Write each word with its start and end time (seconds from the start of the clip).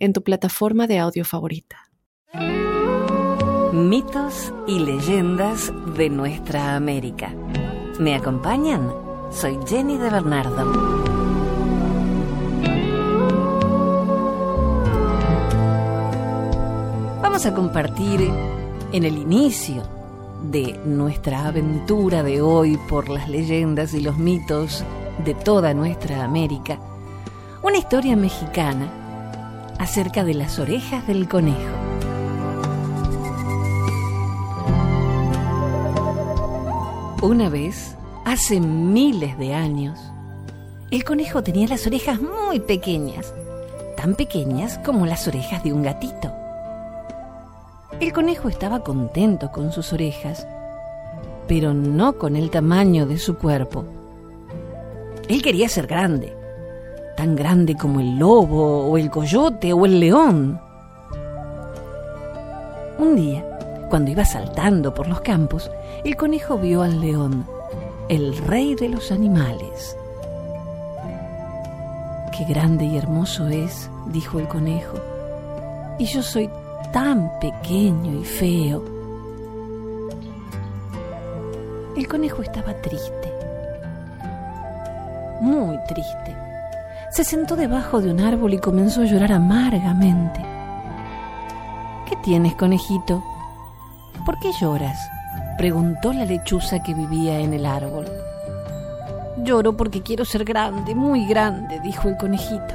en 0.00 0.14
tu 0.14 0.22
plataforma 0.22 0.86
de 0.86 0.98
audio 0.98 1.24
favorita. 1.24 1.76
Mitos 3.72 4.52
y 4.66 4.80
leyendas 4.80 5.72
de 5.94 6.08
nuestra 6.08 6.74
América. 6.74 7.32
¿Me 8.00 8.14
acompañan? 8.14 8.90
Soy 9.30 9.58
Jenny 9.66 9.98
de 9.98 10.10
Bernardo. 10.10 10.72
Vamos 17.22 17.46
a 17.46 17.54
compartir 17.54 18.28
en 18.92 19.04
el 19.04 19.18
inicio 19.18 19.82
de 20.50 20.80
nuestra 20.84 21.46
aventura 21.46 22.22
de 22.22 22.40
hoy 22.40 22.78
por 22.88 23.10
las 23.10 23.28
leyendas 23.28 23.92
y 23.92 24.00
los 24.00 24.16
mitos 24.16 24.82
de 25.24 25.34
toda 25.34 25.74
nuestra 25.74 26.24
América, 26.24 26.80
una 27.62 27.76
historia 27.76 28.16
mexicana 28.16 28.99
acerca 29.80 30.24
de 30.24 30.34
las 30.34 30.58
orejas 30.58 31.06
del 31.06 31.26
conejo. 31.26 31.56
Una 37.22 37.48
vez, 37.48 37.96
hace 38.26 38.60
miles 38.60 39.38
de 39.38 39.54
años, 39.54 39.98
el 40.90 41.02
conejo 41.02 41.42
tenía 41.42 41.66
las 41.66 41.86
orejas 41.86 42.20
muy 42.20 42.60
pequeñas, 42.60 43.32
tan 43.96 44.16
pequeñas 44.16 44.78
como 44.84 45.06
las 45.06 45.26
orejas 45.26 45.64
de 45.64 45.72
un 45.72 45.82
gatito. 45.82 46.30
El 48.00 48.12
conejo 48.12 48.50
estaba 48.50 48.84
contento 48.84 49.50
con 49.50 49.72
sus 49.72 49.94
orejas, 49.94 50.46
pero 51.48 51.72
no 51.72 52.18
con 52.18 52.36
el 52.36 52.50
tamaño 52.50 53.06
de 53.06 53.16
su 53.16 53.38
cuerpo. 53.38 53.86
Él 55.26 55.40
quería 55.40 55.70
ser 55.70 55.86
grande, 55.86 56.34
tan 57.20 57.36
grande 57.36 57.76
como 57.76 58.00
el 58.00 58.18
lobo 58.18 58.86
o 58.86 58.96
el 58.96 59.10
coyote 59.10 59.74
o 59.74 59.84
el 59.84 60.00
león. 60.00 60.58
Un 62.98 63.14
día, 63.14 63.44
cuando 63.90 64.10
iba 64.10 64.24
saltando 64.24 64.94
por 64.94 65.06
los 65.06 65.20
campos, 65.20 65.70
el 66.02 66.16
conejo 66.16 66.56
vio 66.56 66.80
al 66.80 66.98
león, 66.98 67.46
el 68.08 68.38
rey 68.38 68.74
de 68.74 68.88
los 68.88 69.12
animales. 69.12 69.94
Qué 72.34 72.46
grande 72.48 72.86
y 72.86 72.96
hermoso 72.96 73.48
es, 73.48 73.90
dijo 74.06 74.38
el 74.38 74.48
conejo, 74.48 74.96
y 75.98 76.06
yo 76.06 76.22
soy 76.22 76.48
tan 76.90 77.38
pequeño 77.38 78.18
y 78.18 78.24
feo. 78.24 78.82
El 81.98 82.08
conejo 82.08 82.40
estaba 82.40 82.72
triste, 82.80 83.30
muy 85.42 85.76
triste. 85.86 86.39
Se 87.10 87.24
sentó 87.24 87.56
debajo 87.56 88.00
de 88.00 88.12
un 88.12 88.20
árbol 88.20 88.54
y 88.54 88.58
comenzó 88.58 89.02
a 89.02 89.04
llorar 89.04 89.32
amargamente. 89.32 90.40
¿Qué 92.08 92.14
tienes, 92.22 92.54
conejito? 92.54 93.22
¿Por 94.24 94.38
qué 94.38 94.52
lloras? 94.52 94.96
preguntó 95.58 96.12
la 96.12 96.24
lechuza 96.24 96.78
que 96.82 96.94
vivía 96.94 97.40
en 97.40 97.52
el 97.52 97.66
árbol. 97.66 98.06
Lloro 99.38 99.76
porque 99.76 100.02
quiero 100.02 100.24
ser 100.24 100.44
grande, 100.44 100.94
muy 100.94 101.26
grande, 101.26 101.80
dijo 101.80 102.08
el 102.08 102.16
conejito. 102.16 102.74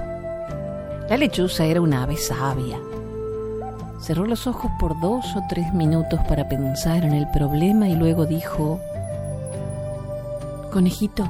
La 1.09 1.15
lechuza 1.17 1.63
era 1.65 1.79
una 1.79 2.03
ave 2.03 2.17
sabia. 2.17 2.77
Cerró 3.99 4.25
los 4.25 4.47
ojos 4.47 4.69
por 4.79 4.99
dos 4.99 5.33
o 5.35 5.43
tres 5.47 5.73
minutos 5.73 6.19
para 6.27 6.49
pensar 6.49 7.05
en 7.05 7.13
el 7.13 7.27
problema 7.29 7.87
y 7.87 7.95
luego 7.95 8.25
dijo, 8.25 8.81
Conejito, 10.71 11.25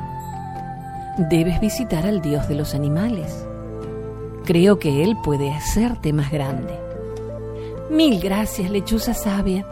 debes 1.18 1.60
visitar 1.60 2.06
al 2.06 2.22
dios 2.22 2.48
de 2.48 2.56
los 2.56 2.76
animales. 2.76 3.46
Creo 4.44 4.80
que 4.80 5.04
él 5.04 5.18
puede 5.24 5.52
hacerte 5.52 6.14
más 6.14 6.32
grande. 6.32 6.78
Mil 7.90 8.20
gracias, 8.20 8.70
lechuza 8.70 9.14
sabia. 9.14 9.66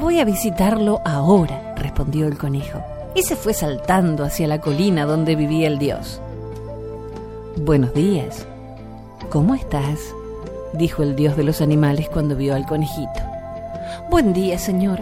Voy 0.00 0.20
a 0.20 0.24
visitarlo 0.24 1.00
ahora, 1.04 1.74
respondió 1.76 2.26
el 2.26 2.38
conejo, 2.38 2.80
y 3.14 3.22
se 3.22 3.36
fue 3.36 3.54
saltando 3.54 4.24
hacia 4.24 4.48
la 4.48 4.60
colina 4.60 5.04
donde 5.04 5.36
vivía 5.36 5.68
el 5.68 5.78
dios. 5.78 6.20
Buenos 7.56 7.94
días. 7.94 8.46
¿Cómo 9.30 9.54
estás? 9.54 10.00
dijo 10.72 11.02
el 11.04 11.14
dios 11.14 11.36
de 11.36 11.44
los 11.44 11.60
animales 11.60 12.08
cuando 12.08 12.34
vio 12.34 12.54
al 12.54 12.66
conejito. 12.66 13.20
Buen 14.10 14.32
día, 14.32 14.58
señor. 14.58 15.00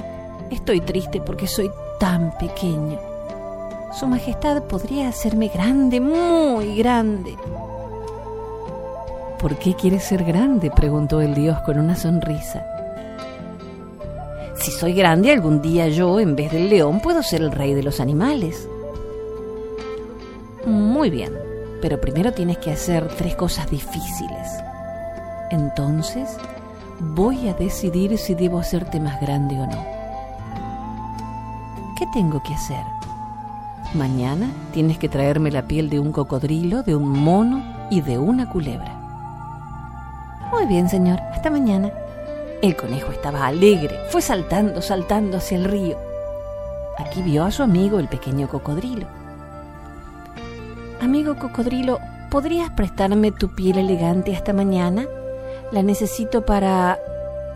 Estoy 0.50 0.80
triste 0.80 1.20
porque 1.20 1.46
soy 1.46 1.70
tan 1.98 2.36
pequeño. 2.36 3.11
Su 3.92 4.06
Majestad 4.06 4.62
podría 4.64 5.08
hacerme 5.08 5.48
grande, 5.48 6.00
muy 6.00 6.76
grande. 6.76 7.36
¿Por 9.38 9.58
qué 9.58 9.74
quieres 9.74 10.04
ser 10.04 10.24
grande? 10.24 10.70
preguntó 10.70 11.20
el 11.20 11.34
dios 11.34 11.58
con 11.60 11.78
una 11.78 11.94
sonrisa. 11.94 12.64
Si 14.54 14.70
soy 14.70 14.94
grande, 14.94 15.32
algún 15.32 15.60
día 15.60 15.88
yo, 15.88 16.20
en 16.20 16.36
vez 16.36 16.52
del 16.52 16.70
león, 16.70 17.00
puedo 17.00 17.22
ser 17.22 17.42
el 17.42 17.52
rey 17.52 17.74
de 17.74 17.82
los 17.82 18.00
animales. 18.00 18.66
Muy 20.64 21.10
bien, 21.10 21.36
pero 21.82 22.00
primero 22.00 22.32
tienes 22.32 22.58
que 22.58 22.70
hacer 22.70 23.08
tres 23.18 23.34
cosas 23.34 23.68
difíciles. 23.70 24.48
Entonces, 25.50 26.38
voy 27.00 27.48
a 27.48 27.54
decidir 27.54 28.16
si 28.16 28.34
debo 28.34 28.58
hacerte 28.60 29.00
más 29.00 29.20
grande 29.20 29.60
o 29.60 29.66
no. 29.66 29.84
¿Qué 31.98 32.06
tengo 32.14 32.42
que 32.42 32.54
hacer? 32.54 33.01
Mañana 33.94 34.50
tienes 34.72 34.96
que 34.96 35.10
traerme 35.10 35.50
la 35.50 35.62
piel 35.62 35.90
de 35.90 35.98
un 35.98 36.12
cocodrilo, 36.12 36.82
de 36.82 36.96
un 36.96 37.10
mono 37.10 37.62
y 37.90 38.00
de 38.00 38.18
una 38.18 38.48
culebra. 38.48 38.98
Muy 40.50 40.64
bien, 40.66 40.88
señor. 40.88 41.20
Hasta 41.32 41.50
mañana. 41.50 41.90
El 42.62 42.74
conejo 42.74 43.12
estaba 43.12 43.46
alegre, 43.46 43.94
fue 44.08 44.22
saltando, 44.22 44.80
saltando 44.80 45.36
hacia 45.36 45.58
el 45.58 45.64
río. 45.64 45.98
Aquí 46.96 47.20
vio 47.20 47.44
a 47.44 47.50
su 47.50 47.62
amigo 47.62 47.98
el 47.98 48.08
pequeño 48.08 48.48
cocodrilo. 48.48 49.06
Amigo 51.02 51.36
cocodrilo, 51.36 51.98
¿podrías 52.30 52.70
prestarme 52.70 53.30
tu 53.32 53.54
piel 53.54 53.76
elegante 53.76 54.34
hasta 54.34 54.54
mañana? 54.54 55.04
La 55.70 55.82
necesito 55.82 56.46
para... 56.46 56.98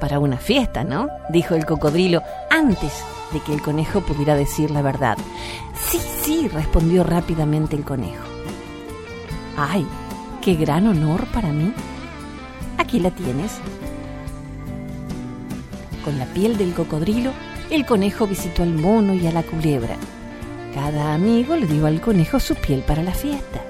para 0.01 0.19
una 0.19 0.37
fiesta, 0.37 0.85
¿no? 0.85 1.09
dijo 1.31 1.55
el 1.55 1.65
cocodrilo 1.65 2.21
antes 2.51 3.05
de 3.33 3.41
que 3.41 3.55
el 3.55 3.63
conejo 3.63 4.01
pudiera 4.01 4.35
decir 4.35 4.71
la 4.71 4.83
verdad. 4.83 5.19
Sí, 5.89 6.01
sí, 6.23 6.49
respondió 6.49 7.05
rápidamente 7.05 7.77
el 7.77 7.85
conejo. 7.85 8.25
¡Ay! 9.57 9.87
¡Qué 10.41 10.55
gran 10.55 10.87
honor 10.87 11.27
para 11.27 11.53
mí! 11.53 11.73
Aquí 12.79 13.01
la 13.01 13.11
tienes, 13.11 13.61
con 16.07 16.21
la 16.21 16.27
piel 16.27 16.57
del 16.57 16.73
cocodrilo, 16.73 17.33
el 17.69 17.85
conejo 17.85 18.29
visitó 18.29 18.63
al 18.63 18.75
mono 18.75 19.13
y 19.13 19.27
a 19.27 19.33
la 19.33 19.43
culebra. 19.43 19.97
Cada 20.73 21.15
amigo 21.15 21.57
le 21.57 21.67
dio 21.67 21.85
al 21.85 22.01
conejo 22.01 22.39
su 22.39 22.55
piel 22.55 22.83
para 22.83 23.03
la 23.03 23.11
fiesta. 23.11 23.61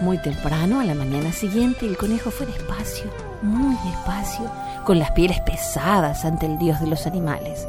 Muy 0.00 0.18
temprano, 0.18 0.80
a 0.80 0.84
la 0.84 0.96
mañana 0.96 1.30
siguiente, 1.30 1.86
el 1.86 1.96
conejo 1.96 2.32
fue 2.32 2.46
despacio, 2.46 3.04
muy 3.40 3.76
despacio, 3.88 4.50
con 4.88 4.98
las 4.98 5.12
pieles 5.12 5.38
pesadas 5.42 6.24
ante 6.24 6.46
el 6.46 6.58
dios 6.58 6.80
de 6.80 6.88
los 6.88 7.06
animales. 7.06 7.68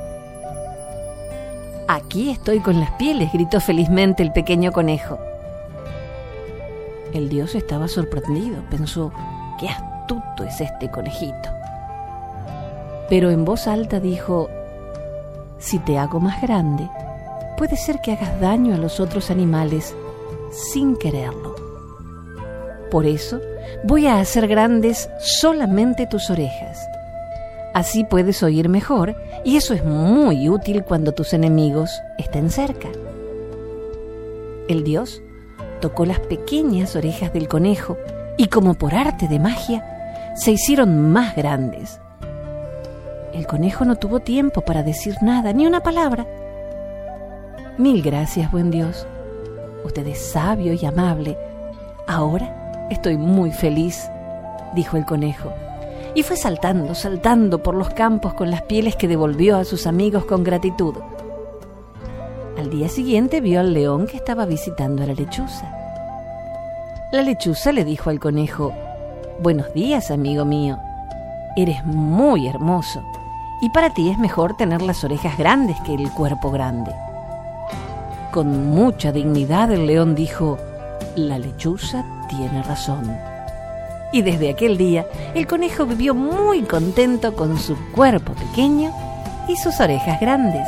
Aquí 1.88 2.32
estoy 2.32 2.62
con 2.62 2.80
las 2.80 2.92
pieles, 2.94 3.32
gritó 3.32 3.60
felizmente 3.60 4.24
el 4.24 4.32
pequeño 4.32 4.72
conejo. 4.72 5.20
El 7.14 7.30
dios 7.30 7.54
estaba 7.54 7.88
sorprendido, 7.88 8.64
pensó, 8.72 9.12
qué 9.60 9.70
astuto 9.70 10.44
es 10.44 10.62
este 10.62 10.90
conejito 10.90 11.60
pero 13.10 13.32
en 13.32 13.44
voz 13.44 13.68
alta 13.68 14.00
dijo, 14.00 14.50
si 15.58 15.80
te 15.80 15.98
hago 15.98 16.20
más 16.20 16.42
grande, 16.42 16.88
puede 17.58 17.76
ser 17.76 18.00
que 18.02 18.12
hagas 18.12 18.40
daño 18.40 18.76
a 18.76 18.78
los 18.78 19.00
otros 19.00 19.32
animales 19.32 19.96
sin 20.52 20.96
quererlo. 20.96 21.56
Por 22.92 23.06
eso 23.06 23.42
voy 23.84 24.06
a 24.06 24.20
hacer 24.20 24.48
grandes 24.48 25.10
solamente 25.20 26.06
tus 26.06 26.30
orejas. 26.30 26.88
Así 27.80 28.04
puedes 28.04 28.44
oír 28.44 28.68
mejor 28.68 29.16
y 29.46 29.56
eso 29.56 29.74
es 29.74 29.86
muy 29.86 30.50
útil 30.50 30.84
cuando 30.84 31.14
tus 31.14 31.32
enemigos 31.32 31.90
estén 32.18 32.50
cerca. 32.50 32.90
El 34.68 34.84
dios 34.84 35.22
tocó 35.80 36.06
las 36.06 36.20
pequeñas 36.20 36.98
orejas 36.98 37.32
del 37.32 37.48
conejo 37.48 37.98
y 38.36 38.48
como 38.48 38.74
por 38.74 38.94
arte 38.94 39.30
de 39.30 39.40
magia, 39.40 40.34
se 40.36 40.52
hicieron 40.52 41.10
más 41.14 41.38
grandes. 41.38 42.02
El 43.34 43.48
conejo 43.48 43.86
no 43.86 43.96
tuvo 43.96 44.20
tiempo 44.20 44.60
para 44.60 44.84
decir 44.84 45.16
nada, 45.22 45.54
ni 45.54 45.66
una 45.66 45.80
palabra. 45.80 46.28
Mil 47.78 48.02
gracias, 48.02 48.52
buen 48.52 48.72
Dios. 48.72 49.08
Usted 49.86 50.06
es 50.06 50.20
sabio 50.20 50.74
y 50.74 50.86
amable. 50.86 51.38
Ahora 52.08 52.88
estoy 52.90 53.16
muy 53.16 53.54
feliz, 53.54 54.12
dijo 54.76 54.98
el 54.98 55.06
conejo. 55.06 55.54
Y 56.16 56.24
fue 56.24 56.38
saltando, 56.38 56.96
saltando 56.96 57.62
por 57.62 57.76
los 57.76 57.90
campos 57.92 58.34
con 58.34 58.50
las 58.50 58.64
pieles 58.64 58.96
que 58.96 59.08
devolvió 59.08 59.58
a 59.58 59.66
sus 59.66 59.88
amigos 59.88 60.26
con 60.26 60.44
gratitud. 60.44 60.96
Al 62.58 62.70
día 62.70 62.90
siguiente 62.90 63.42
vio 63.42 63.60
al 63.60 63.74
león 63.74 64.08
que 64.08 64.18
estaba 64.18 64.46
visitando 64.46 65.04
a 65.04 65.08
la 65.08 65.14
lechuza. 65.14 65.76
La 67.12 67.22
lechuza 67.22 67.72
le 67.72 67.86
dijo 67.86 68.10
al 68.10 68.20
conejo, 68.20 68.74
Buenos 69.42 69.74
días, 69.74 70.12
amigo 70.12 70.46
mío. 70.46 70.78
Eres 71.56 71.84
muy 71.86 72.48
hermoso 72.48 73.02
y 73.62 73.70
para 73.70 73.94
ti 73.94 74.10
es 74.10 74.18
mejor 74.18 74.56
tener 74.58 74.82
las 74.82 75.04
orejas 75.04 75.38
grandes 75.38 75.80
que 75.82 75.94
el 75.94 76.12
cuerpo 76.12 76.52
grande. 76.52 76.94
Con 78.32 78.70
mucha 78.70 79.12
dignidad 79.12 79.72
el 79.72 79.88
león 79.88 80.16
dijo, 80.16 80.58
La 81.16 81.40
lechuza 81.40 82.06
tiene 82.30 82.62
razón. 82.64 83.29
Y 84.12 84.22
desde 84.22 84.50
aquel 84.50 84.78
día 84.78 85.06
el 85.36 85.46
conejo 85.46 85.86
vivió 85.86 86.16
muy 86.16 86.64
contento 86.64 87.36
con 87.36 87.60
su 87.60 87.78
cuerpo 87.92 88.34
pequeño 88.34 88.92
y 89.48 89.56
sus 89.56 89.80
orejas 89.80 90.20
grandes. 90.20 90.68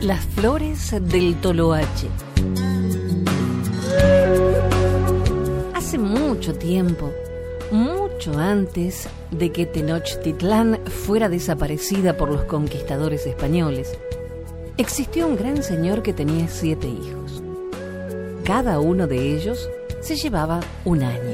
Las 0.00 0.20
flores 0.26 0.94
del 1.00 1.36
Toloache. 1.40 2.23
Mucho 6.44 6.58
tiempo, 6.58 7.10
mucho 7.70 8.38
antes 8.38 9.08
de 9.30 9.50
que 9.50 9.64
Tenochtitlán 9.64 10.78
fuera 10.84 11.30
desaparecida 11.30 12.18
por 12.18 12.30
los 12.30 12.44
conquistadores 12.44 13.26
españoles, 13.26 13.96
existió 14.76 15.26
un 15.26 15.36
gran 15.36 15.62
señor 15.62 16.02
que 16.02 16.12
tenía 16.12 16.46
siete 16.48 16.86
hijos. 16.86 17.42
Cada 18.44 18.78
uno 18.78 19.06
de 19.06 19.34
ellos 19.34 19.70
se 20.02 20.16
llevaba 20.16 20.60
un 20.84 21.02
año. 21.02 21.32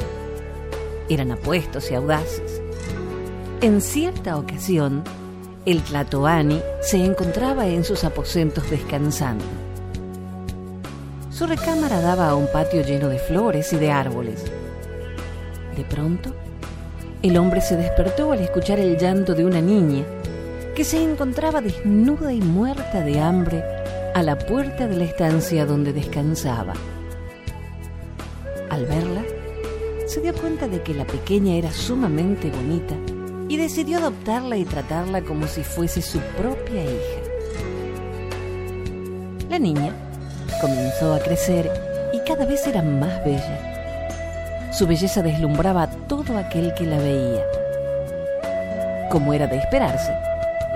Eran 1.09 1.33
apuestos 1.33 1.91
y 1.91 1.95
audaces. 1.95 2.63
En 3.63 3.81
cierta 3.81 4.37
ocasión, 4.37 5.03
el 5.67 5.83
Tlatoani 5.83 6.63
se 6.83 7.05
encontraba 7.05 7.67
en 7.67 7.83
sus 7.83 8.05
aposentos 8.05 8.71
descansando. 8.71 9.45
Su 11.33 11.49
recámara 11.49 12.01
daba 12.01 12.29
a 12.29 12.37
un 12.37 12.47
patio 12.53 12.85
lleno 12.85 13.09
de 13.09 13.19
flores 13.19 13.73
y 13.73 13.77
de 13.77 13.91
árboles. 13.91 14.45
De 15.81 15.87
pronto, 15.87 16.35
el 17.23 17.39
hombre 17.39 17.63
se 17.63 17.75
despertó 17.75 18.33
al 18.33 18.41
escuchar 18.41 18.79
el 18.79 18.99
llanto 18.99 19.35
de 19.35 19.47
una 19.47 19.63
niña 19.63 20.05
que 20.77 20.85
se 20.85 21.03
encontraba 21.03 21.63
desnuda 21.63 22.35
y 22.35 22.41
muerta 22.43 23.01
de 23.01 23.19
hambre 23.19 23.65
a 24.15 24.23
la 24.23 24.37
puerta 24.37 24.87
de 24.87 24.97
la 24.97 25.05
estancia 25.05 25.65
donde 25.65 25.95
descansaba. 25.95 26.75
Al 28.69 28.85
verla, 28.85 29.23
se 30.07 30.21
dio 30.21 30.35
cuenta 30.35 30.69
de 30.69 30.83
que 30.83 30.93
la 30.93 31.07
pequeña 31.07 31.55
era 31.55 31.73
sumamente 31.73 32.51
bonita 32.51 32.95
y 33.49 33.57
decidió 33.57 34.01
adoptarla 34.01 34.59
y 34.59 34.67
tratarla 34.67 35.23
como 35.23 35.47
si 35.47 35.63
fuese 35.63 36.03
su 36.03 36.19
propia 36.37 36.85
hija. 36.85 37.23
La 39.49 39.59
niña 39.59 39.95
comenzó 40.61 41.15
a 41.15 41.21
crecer 41.21 41.73
y 42.13 42.19
cada 42.29 42.45
vez 42.45 42.67
era 42.67 42.83
más 42.83 43.25
bella. 43.25 43.80
Su 44.73 44.87
belleza 44.87 45.23
deslumbraba 45.23 45.83
a 45.83 45.91
todo 45.91 46.39
aquel 46.39 46.73
que 46.75 46.87
la 46.87 46.99
veía. 46.99 47.45
Como 49.11 49.35
era 49.35 49.49
de 49.49 49.59
esperarse, 49.59 50.13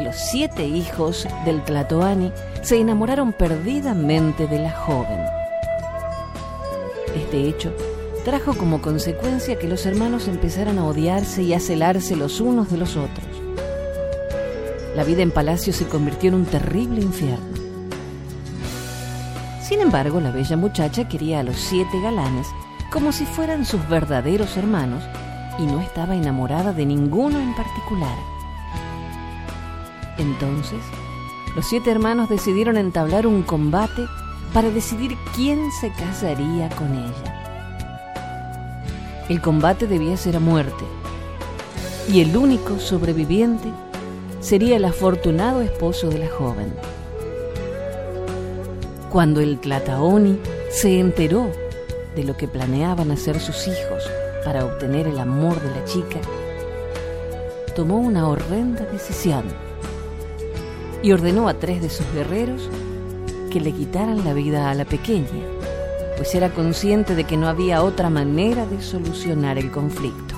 los 0.01 0.17
siete 0.17 0.65
hijos 0.65 1.29
del 1.45 1.63
Tlatoani 1.63 2.33
se 2.63 2.81
enamoraron 2.81 3.33
perdidamente 3.33 4.49
de 4.49 4.59
la 4.59 4.73
joven. 4.73 5.21
Este 7.15 7.49
hecho 7.49 7.73
trajo 8.25 8.55
como 8.55 8.83
consecuencia 8.83 9.59
que 9.61 9.69
los 9.69 9.87
hermanos 9.87 10.27
empezaran 10.27 10.79
a 10.79 10.87
odiarse 10.87 11.43
y 11.43 11.55
a 11.55 11.61
celarse 11.61 12.17
los 12.17 12.41
unos 12.41 12.73
de 12.73 12.79
los 12.79 12.97
otros. 12.97 13.29
La 14.97 15.05
vida 15.05 15.23
en 15.23 15.31
palacio 15.31 15.73
se 15.73 15.87
convirtió 15.87 16.31
en 16.31 16.35
un 16.35 16.47
terrible 16.47 17.01
infierno. 17.01 17.55
Sin 19.63 19.81
embargo, 19.81 20.21
la 20.21 20.33
bella 20.33 20.57
muchacha 20.57 21.09
quería 21.09 21.41
a 21.41 21.43
los 21.45 21.57
siete 21.57 22.01
galanes 22.03 22.49
como 22.95 23.11
si 23.11 23.27
fueran 23.27 23.65
sus 23.65 23.89
verdaderos 23.89 24.57
hermanos 24.57 25.03
y 25.59 25.67
no 25.67 25.81
estaba 25.81 26.15
enamorada 26.15 26.73
de 26.73 26.87
ninguno 26.87 27.41
en 27.41 27.53
particular. 27.57 28.17
Entonces, 30.17 30.79
los 31.57 31.67
siete 31.67 31.91
hermanos 31.91 32.29
decidieron 32.29 32.77
entablar 32.77 33.27
un 33.27 33.43
combate 33.43 34.07
para 34.53 34.71
decidir 34.71 35.17
quién 35.35 35.73
se 35.73 35.91
casaría 35.91 36.69
con 36.69 36.95
ella. 36.95 38.15
El 39.29 39.41
combate 39.41 39.89
debía 39.89 40.17
ser 40.17 40.37
a 40.37 40.41
muerte, 40.41 40.85
y 42.09 42.21
el 42.21 42.37
único 42.37 42.79
sobreviviente 42.79 43.73
sería 44.39 44.77
el 44.77 44.85
afortunado 44.85 45.63
esposo 45.63 46.11
de 46.11 46.19
la 46.19 46.29
joven. 46.31 46.73
Cuando 49.11 49.41
el 49.41 49.59
Tlataoni 49.59 50.39
se 50.71 51.01
enteró 51.01 51.51
de 52.15 52.25
lo 52.25 52.37
que 52.37 52.49
planeaban 52.49 53.11
hacer 53.11 53.41
sus 53.41 53.67
hijos 53.67 54.11
para 54.45 54.65
obtener 54.65 55.07
el 55.07 55.19
amor 55.19 55.61
de 55.61 55.71
la 55.71 55.85
chica, 55.85 56.21
tomó 57.75 57.99
una 57.99 58.29
horrenda 58.29 58.85
decisión 58.87 59.45
y 61.03 61.13
ordenó 61.13 61.49
a 61.49 61.55
tres 61.55 61.83
de 61.83 61.91
sus 61.91 62.07
guerreros 62.13 62.69
que 63.51 63.61
le 63.61 63.73
quitaran 63.73 64.25
la 64.25 64.33
vida 64.33 64.71
a 64.71 64.75
la 64.75 64.85
pequeña 64.85 65.55
pues 66.17 66.35
era 66.35 66.51
consciente 66.51 67.15
de 67.15 67.25
que 67.25 67.37
no 67.37 67.49
había 67.49 67.83
otra 67.83 68.11
manera 68.11 68.67
de 68.67 68.81
solucionar 68.81 69.59
el 69.59 69.71
conflicto. 69.71 70.35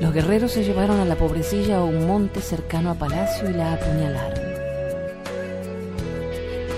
Los 0.00 0.12
guerreros 0.12 0.52
se 0.52 0.62
llevaron 0.62 1.00
a 1.00 1.04
la 1.06 1.16
pobrecilla 1.16 1.78
a 1.78 1.84
un 1.84 2.06
monte 2.06 2.40
cercano 2.40 2.90
a 2.90 2.94
Palacio 2.94 3.48
y 3.48 3.54
la 3.54 3.72
apuñalaron. 3.74 4.45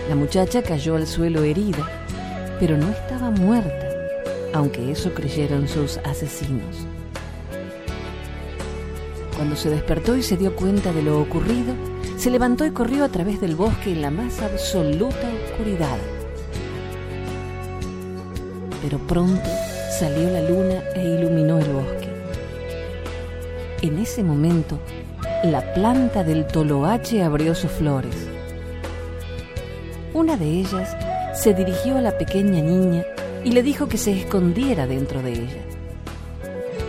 La 0.08 0.14
muchacha 0.14 0.62
cayó 0.62 0.96
al 0.96 1.06
suelo 1.06 1.42
herida, 1.42 1.86
pero 2.58 2.78
no 2.78 2.88
estaba 2.88 3.30
muerta, 3.30 3.88
aunque 4.54 4.90
eso 4.90 5.12
creyeron 5.12 5.68
sus 5.68 5.98
asesinos. 5.98 6.86
Cuando 9.36 9.54
se 9.54 9.68
despertó 9.68 10.16
y 10.16 10.22
se 10.22 10.38
dio 10.38 10.56
cuenta 10.56 10.94
de 10.94 11.02
lo 11.02 11.20
ocurrido, 11.20 11.74
se 12.16 12.30
levantó 12.30 12.64
y 12.64 12.70
corrió 12.70 13.04
a 13.04 13.10
través 13.10 13.38
del 13.40 13.54
bosque 13.54 13.92
en 13.92 14.00
la 14.00 14.10
más 14.10 14.40
absoluta 14.40 15.28
oscuridad. 15.44 15.98
Pero 18.82 18.98
pronto 18.98 19.48
salió 19.98 20.30
la 20.30 20.40
luna 20.40 20.82
e 20.94 21.04
iluminó 21.04 21.58
el 21.58 21.70
bosque. 21.70 22.08
En 23.82 23.98
ese 23.98 24.22
momento, 24.22 24.78
la 25.44 25.74
planta 25.74 26.24
del 26.24 26.46
toloache 26.46 27.22
abrió 27.22 27.54
sus 27.54 27.70
flores. 27.70 28.27
Una 30.18 30.37
de 30.37 30.50
ellas 30.50 30.96
se 31.32 31.54
dirigió 31.54 31.96
a 31.96 32.00
la 32.00 32.18
pequeña 32.18 32.60
niña 32.60 33.04
y 33.44 33.52
le 33.52 33.62
dijo 33.62 33.87
que 33.87 33.96
se 33.96 34.10
escondiera 34.18 34.88
dentro 34.88 35.22
de 35.22 35.32
ella. 35.34 35.62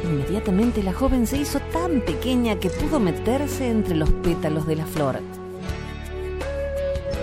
Inmediatamente 0.03 0.81
la 0.81 0.93
joven 0.93 1.27
se 1.27 1.38
hizo 1.38 1.59
tan 1.71 2.01
pequeña 2.01 2.55
que 2.55 2.71
pudo 2.71 3.00
meterse 3.00 3.69
entre 3.69 3.95
los 3.95 4.09
pétalos 4.09 4.65
de 4.65 4.77
la 4.77 4.86
flor. 4.88 5.19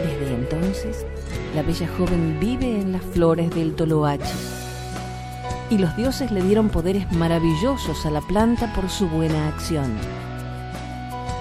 Desde 0.04 0.32
entonces, 0.32 1.04
la 1.56 1.62
bella 1.62 1.88
joven 1.98 2.38
vive 2.38 2.82
en 2.82 2.92
las 2.92 3.02
flores 3.02 3.50
del 3.50 3.74
toloache. 3.74 4.32
Y 5.70 5.78
los 5.78 5.96
dioses 5.96 6.30
le 6.30 6.40
dieron 6.40 6.68
poderes 6.68 7.10
maravillosos 7.10 8.06
a 8.06 8.12
la 8.12 8.20
planta 8.20 8.72
por 8.74 8.88
su 8.90 9.08
buena 9.08 9.48
acción. 9.48 9.92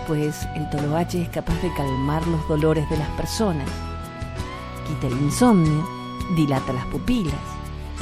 Pues 0.08 0.48
el 0.56 0.68
toloache 0.72 1.22
es 1.22 1.30
capaz 1.30 1.62
de 1.62 1.72
calmar 1.76 2.26
los 2.26 2.48
dolores 2.48 2.90
de 2.90 2.98
las 2.98 3.10
personas, 3.10 3.70
quita 4.88 5.08
el 5.08 5.14
insomnio, 5.14 5.88
dilata 6.36 6.74
las 6.74 6.86
pupilas. 6.86 7.34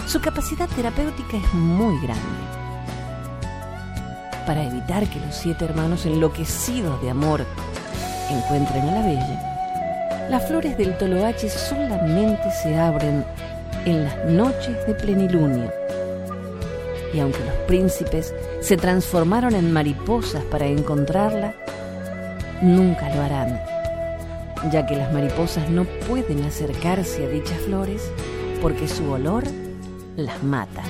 Su 0.07 0.21
capacidad 0.21 0.69
terapéutica 0.69 1.37
es 1.37 1.53
muy 1.53 1.99
grande 2.01 2.63
para 4.45 4.63
evitar 4.63 5.07
que 5.07 5.19
los 5.19 5.35
siete 5.35 5.65
hermanos 5.65 6.05
enloquecidos 6.05 7.01
de 7.01 7.09
amor 7.09 7.45
encuentren 8.29 8.89
a 8.89 8.99
la 8.99 9.05
bella, 9.05 10.27
Las 10.29 10.47
flores 10.47 10.77
del 10.77 10.97
toloache 10.97 11.49
solamente 11.49 12.49
se 12.51 12.77
abren 12.77 13.25
en 13.85 14.05
las 14.05 14.25
noches 14.25 14.87
de 14.87 14.95
plenilunio. 14.95 15.69
Y 17.13 17.19
aunque 17.19 17.39
los 17.39 17.55
príncipes 17.67 18.33
se 18.61 18.77
transformaron 18.77 19.53
en 19.53 19.71
mariposas 19.71 20.43
para 20.45 20.65
encontrarla, 20.65 21.53
nunca 22.61 23.13
lo 23.13 23.21
harán, 23.21 23.61
ya 24.71 24.85
que 24.85 24.95
las 24.95 25.11
mariposas 25.11 25.69
no 25.69 25.85
pueden 26.07 26.43
acercarse 26.43 27.25
a 27.25 27.29
dichas 27.29 27.59
flores 27.61 28.11
porque 28.61 28.87
su 28.87 29.09
olor 29.11 29.43
las 30.15 30.43
mata. 30.43 30.83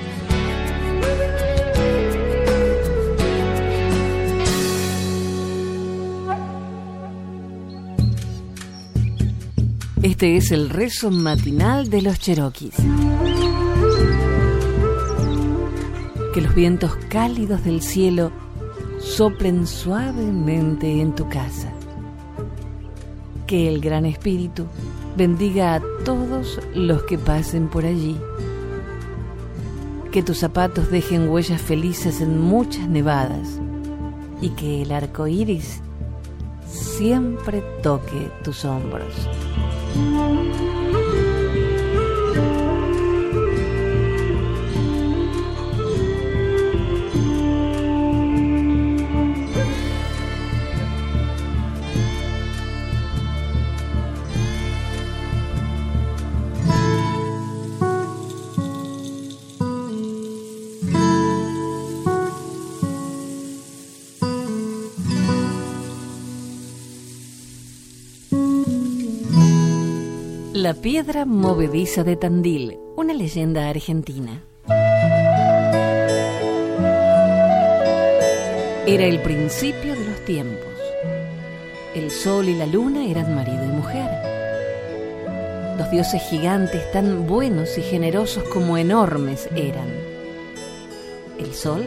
Este 10.04 10.36
es 10.36 10.52
el 10.52 10.68
rezo 10.68 11.10
matinal 11.10 11.88
de 11.88 12.02
los 12.02 12.18
cheroquis. 12.18 12.74
Que 16.34 16.40
los 16.42 16.54
vientos 16.54 16.94
cálidos 17.08 17.64
del 17.64 17.80
cielo 17.80 18.30
soplen 19.00 19.66
suavemente 19.66 21.00
en 21.00 21.14
tu 21.14 21.28
casa. 21.28 21.73
Que 23.46 23.68
el 23.68 23.80
Gran 23.80 24.06
Espíritu 24.06 24.66
bendiga 25.16 25.74
a 25.74 25.82
todos 26.04 26.60
los 26.74 27.02
que 27.04 27.18
pasen 27.18 27.68
por 27.68 27.84
allí. 27.84 28.16
Que 30.10 30.22
tus 30.22 30.38
zapatos 30.38 30.90
dejen 30.90 31.28
huellas 31.28 31.60
felices 31.60 32.20
en 32.20 32.40
muchas 32.40 32.88
nevadas 32.88 33.60
y 34.40 34.50
que 34.50 34.82
el 34.82 34.92
arco 34.92 35.26
iris 35.26 35.80
siempre 36.68 37.62
toque 37.82 38.30
tus 38.42 38.64
hombros. 38.64 39.12
La 70.64 70.72
piedra 70.72 71.26
movediza 71.26 72.04
de 72.04 72.16
Tandil, 72.16 72.78
una 72.96 73.12
leyenda 73.12 73.68
argentina. 73.68 74.42
Era 78.86 79.04
el 79.04 79.20
principio 79.20 79.94
de 79.94 80.06
los 80.06 80.24
tiempos. 80.24 80.72
El 81.94 82.10
sol 82.10 82.48
y 82.48 82.54
la 82.54 82.64
luna 82.64 83.04
eran 83.04 83.34
marido 83.34 83.62
y 83.62 83.68
mujer. 83.68 84.08
Los 85.76 85.90
dioses 85.90 86.22
gigantes 86.30 86.90
tan 86.92 87.26
buenos 87.26 87.76
y 87.76 87.82
generosos 87.82 88.44
como 88.44 88.78
enormes 88.78 89.50
eran. 89.54 89.90
El 91.38 91.52
sol 91.52 91.84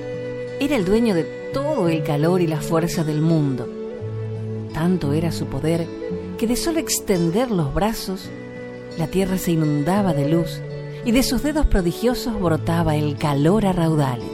era 0.60 0.76
el 0.76 0.86
dueño 0.86 1.16
de 1.16 1.24
todo 1.52 1.90
el 1.90 2.04
calor 2.04 2.42
y 2.42 2.46
la 2.46 2.62
fuerza 2.62 3.04
del 3.04 3.22
mundo. 3.22 3.68
Tanto 4.72 5.14
era 5.14 5.32
su 5.32 5.48
poder 5.48 5.88
que 6.38 6.46
de 6.46 6.56
solo 6.56 6.78
extender 6.78 7.50
los 7.50 7.74
brazos 7.74 8.30
la 8.98 9.08
tierra 9.08 9.38
se 9.38 9.52
inundaba 9.52 10.14
de 10.14 10.28
luz 10.28 10.60
y 11.06 11.12
de 11.12 11.24
sus 11.24 11.44
dedos 11.44 11.66
prodigiosos 11.68 12.40
brotaba 12.40 12.96
el 12.96 13.18
calor 13.18 13.66
a 13.66 13.74
raudales. 13.74 14.32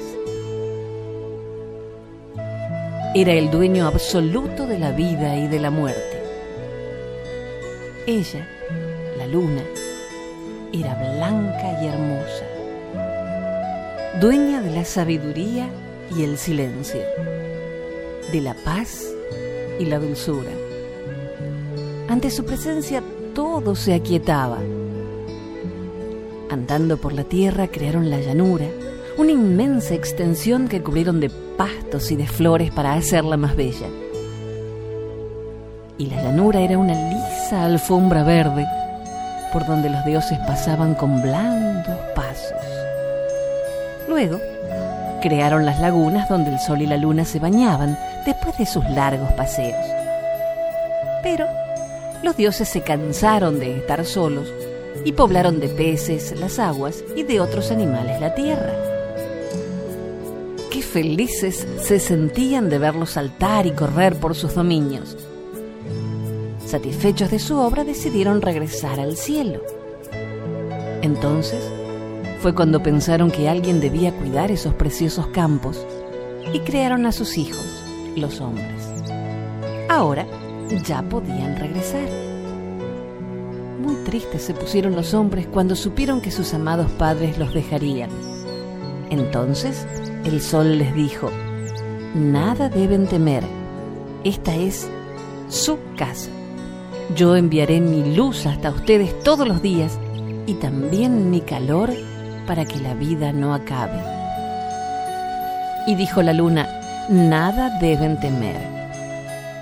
Era 3.14 3.34
el 3.34 3.52
dueño 3.52 3.86
absoluto 3.86 4.66
de 4.66 4.80
la 4.80 4.92
vida 4.92 5.38
y 5.38 5.48
de 5.48 5.60
la 5.60 5.70
muerte. 5.70 6.24
Ella, 8.08 8.48
la 9.18 9.28
luna, 9.28 9.62
era 10.72 10.96
blanca 10.96 11.80
y 11.82 11.88
hermosa, 11.88 12.46
dueña 14.20 14.62
de 14.62 14.72
la 14.72 14.86
sabiduría 14.86 15.68
y 16.16 16.24
el 16.24 16.38
silencio, 16.38 17.02
de 18.32 18.42
la 18.42 18.56
paz 18.56 19.06
y 19.80 19.86
la 19.86 20.00
dulzura. 20.00 20.52
Ante 22.10 22.32
su 22.32 22.46
presencia 22.46 23.04
todo 23.34 23.76
se 23.76 23.94
aquietaba. 23.94 24.60
Andando 26.50 26.98
por 26.98 27.14
la 27.14 27.24
tierra 27.24 27.68
crearon 27.68 28.10
la 28.10 28.20
llanura, 28.20 28.66
una 29.18 29.32
inmensa 29.32 29.94
extensión 29.94 30.68
que 30.68 30.82
cubrieron 30.82 31.20
de 31.20 31.30
pastos 31.30 32.12
y 32.12 32.16
de 32.16 32.28
flores 32.28 32.72
para 32.72 32.94
hacerla 32.94 33.38
más 33.38 33.56
bella. 33.56 33.88
Y 35.98 36.08
la 36.08 36.22
llanura 36.24 36.60
era 36.60 36.78
una 36.78 36.94
lisa 36.94 37.66
alfombra 37.66 38.24
verde 38.24 38.66
por 39.52 39.66
donde 39.66 39.90
los 39.90 40.04
dioses 40.06 40.40
pasaban 40.48 40.96
con 40.96 41.22
blandos 41.22 41.98
pasos. 42.16 42.58
Luego, 44.08 44.40
crearon 45.22 45.66
las 45.66 45.80
lagunas 45.80 46.28
donde 46.28 46.52
el 46.52 46.60
sol 46.60 46.82
y 46.82 46.88
la 46.88 46.98
luna 46.98 47.24
se 47.24 47.40
bañaban 47.40 47.98
después 48.26 48.58
de 48.58 48.66
sus 48.66 48.84
largos 48.90 49.32
paseos. 49.34 49.93
Los 52.24 52.38
dioses 52.38 52.70
se 52.70 52.82
cansaron 52.82 53.60
de 53.60 53.80
estar 53.80 54.06
solos 54.06 54.48
y 55.04 55.12
poblaron 55.12 55.60
de 55.60 55.68
peces 55.68 56.34
las 56.40 56.58
aguas 56.58 57.04
y 57.18 57.24
de 57.24 57.42
otros 57.42 57.70
animales 57.70 58.22
la 58.22 58.34
tierra. 58.34 58.74
Qué 60.72 60.82
felices 60.82 61.68
se 61.82 62.00
sentían 62.00 62.70
de 62.70 62.80
verlos 62.80 63.12
saltar 63.12 63.66
y 63.66 63.72
correr 63.72 64.16
por 64.22 64.36
sus 64.36 64.56
dominios. 64.56 65.18
Satisfechos 66.66 67.30
de 67.30 67.40
su 67.40 67.58
obra 67.58 67.84
decidieron 67.84 68.42
regresar 68.42 69.02
al 69.02 69.18
cielo. 69.18 69.62
Entonces 71.02 71.62
fue 72.40 72.56
cuando 72.56 72.82
pensaron 72.82 73.32
que 73.32 73.50
alguien 73.50 73.82
debía 73.82 74.14
cuidar 74.14 74.50
esos 74.50 74.74
preciosos 74.76 75.28
campos 75.28 75.86
y 76.54 76.60
crearon 76.60 77.06
a 77.06 77.12
sus 77.12 77.38
hijos, 77.38 77.84
los 78.16 78.40
hombres. 78.40 78.82
Ahora 79.90 80.26
ya 80.82 81.02
podían 81.04 81.56
regresar. 81.58 82.08
Muy 83.80 83.96
tristes 84.06 84.44
se 84.44 84.54
pusieron 84.54 84.96
los 84.96 85.14
hombres 85.14 85.48
cuando 85.48 85.76
supieron 85.76 86.22
que 86.22 86.32
sus 86.32 86.54
amados 86.54 86.92
padres 86.94 87.38
los 87.38 87.54
dejarían. 87.54 88.10
Entonces 89.10 89.86
el 90.24 90.42
sol 90.42 90.78
les 90.78 90.94
dijo, 90.96 91.30
nada 92.16 92.70
deben 92.70 93.08
temer, 93.08 93.44
esta 94.24 94.56
es 94.56 94.90
su 95.50 95.78
casa. 95.98 96.30
Yo 97.16 97.36
enviaré 97.36 97.82
mi 97.82 98.16
luz 98.16 98.46
hasta 98.46 98.72
ustedes 98.72 99.18
todos 99.24 99.48
los 99.48 99.62
días 99.62 100.00
y 100.48 100.56
también 100.56 101.30
mi 101.30 101.42
calor 101.42 101.92
para 102.48 102.66
que 102.66 102.80
la 102.80 102.94
vida 102.94 103.34
no 103.34 103.54
acabe. 103.54 104.02
Y 105.86 105.96
dijo 105.96 106.22
la 106.22 106.34
luna, 106.34 106.68
nada 107.10 107.78
deben 107.80 108.20
temer 108.20 108.83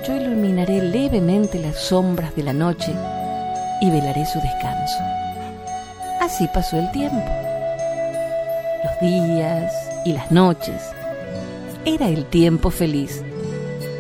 yo 0.06 0.16
iluminaré 0.16 0.82
levemente 0.82 1.60
las 1.60 1.78
sombras 1.78 2.36
de 2.36 2.44
la 2.44 2.54
noche 2.54 2.94
y 3.82 3.90
velaré 3.90 4.26
su 4.26 4.40
descanso. 4.40 4.98
Así 6.20 6.48
pasó 6.54 6.78
el 6.78 6.92
tiempo. 6.92 7.30
Los 8.84 9.00
días 9.00 9.74
y 10.06 10.14
las 10.14 10.32
noches. 10.32 10.82
Era 11.86 12.10
el 12.10 12.26
tiempo 12.26 12.72
feliz. 12.72 13.22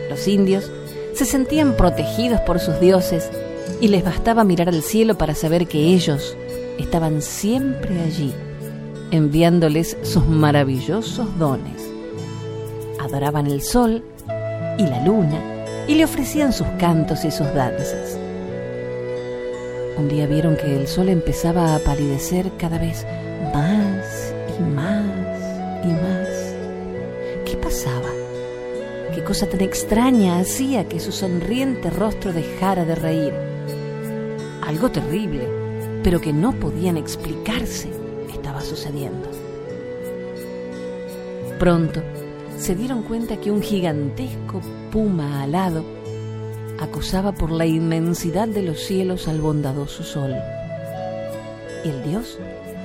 Los 0.09 0.27
indios 0.27 0.71
se 1.13 1.25
sentían 1.25 1.75
protegidos 1.75 2.41
por 2.41 2.59
sus 2.59 2.79
dioses 2.79 3.29
y 3.79 3.87
les 3.87 4.03
bastaba 4.03 4.43
mirar 4.43 4.69
al 4.69 4.81
cielo 4.81 5.17
para 5.17 5.35
saber 5.35 5.67
que 5.67 5.93
ellos 5.93 6.35
estaban 6.79 7.21
siempre 7.21 8.01
allí, 8.01 8.33
enviándoles 9.11 9.97
sus 10.03 10.25
maravillosos 10.25 11.37
dones. 11.37 11.89
Adoraban 12.99 13.45
el 13.47 13.61
sol 13.61 14.03
y 14.77 14.83
la 14.83 15.03
luna 15.05 15.50
y 15.91 15.95
le 15.95 16.05
ofrecían 16.05 16.53
sus 16.53 16.67
cantos 16.79 17.25
y 17.25 17.31
sus 17.31 17.53
danzas. 17.53 18.17
Un 19.97 20.07
día 20.07 20.25
vieron 20.25 20.55
que 20.55 20.73
el 20.73 20.87
sol 20.87 21.09
empezaba 21.09 21.75
a 21.75 21.79
palidecer 21.79 22.49
cada 22.57 22.77
vez 22.77 23.05
más 23.53 24.33
y 24.57 24.63
más 24.63 25.03
y 25.83 25.87
más. 25.87 26.55
¿Qué 27.45 27.57
pasaba? 27.57 28.07
¿Qué 29.13 29.21
cosa 29.25 29.47
tan 29.47 29.59
extraña 29.59 30.39
hacía 30.39 30.87
que 30.87 31.01
su 31.01 31.11
sonriente 31.11 31.89
rostro 31.89 32.31
dejara 32.31 32.85
de 32.85 32.95
reír? 32.95 33.33
Algo 34.65 34.91
terrible, 34.91 35.45
pero 36.05 36.21
que 36.21 36.31
no 36.31 36.53
podían 36.53 36.95
explicarse, 36.95 37.89
estaba 38.33 38.61
sucediendo. 38.61 39.29
Pronto, 41.59 42.01
se 42.61 42.75
dieron 42.75 43.01
cuenta 43.01 43.37
que 43.37 43.49
un 43.49 43.63
gigantesco 43.63 44.61
puma 44.91 45.41
alado 45.41 45.83
acusaba 46.79 47.31
por 47.31 47.51
la 47.51 47.65
inmensidad 47.65 48.47
de 48.47 48.61
los 48.61 48.81
cielos 48.81 49.27
al 49.27 49.41
bondadoso 49.41 50.03
sol. 50.03 50.35
Y 51.83 51.89
el 51.89 52.03
dios 52.03 52.37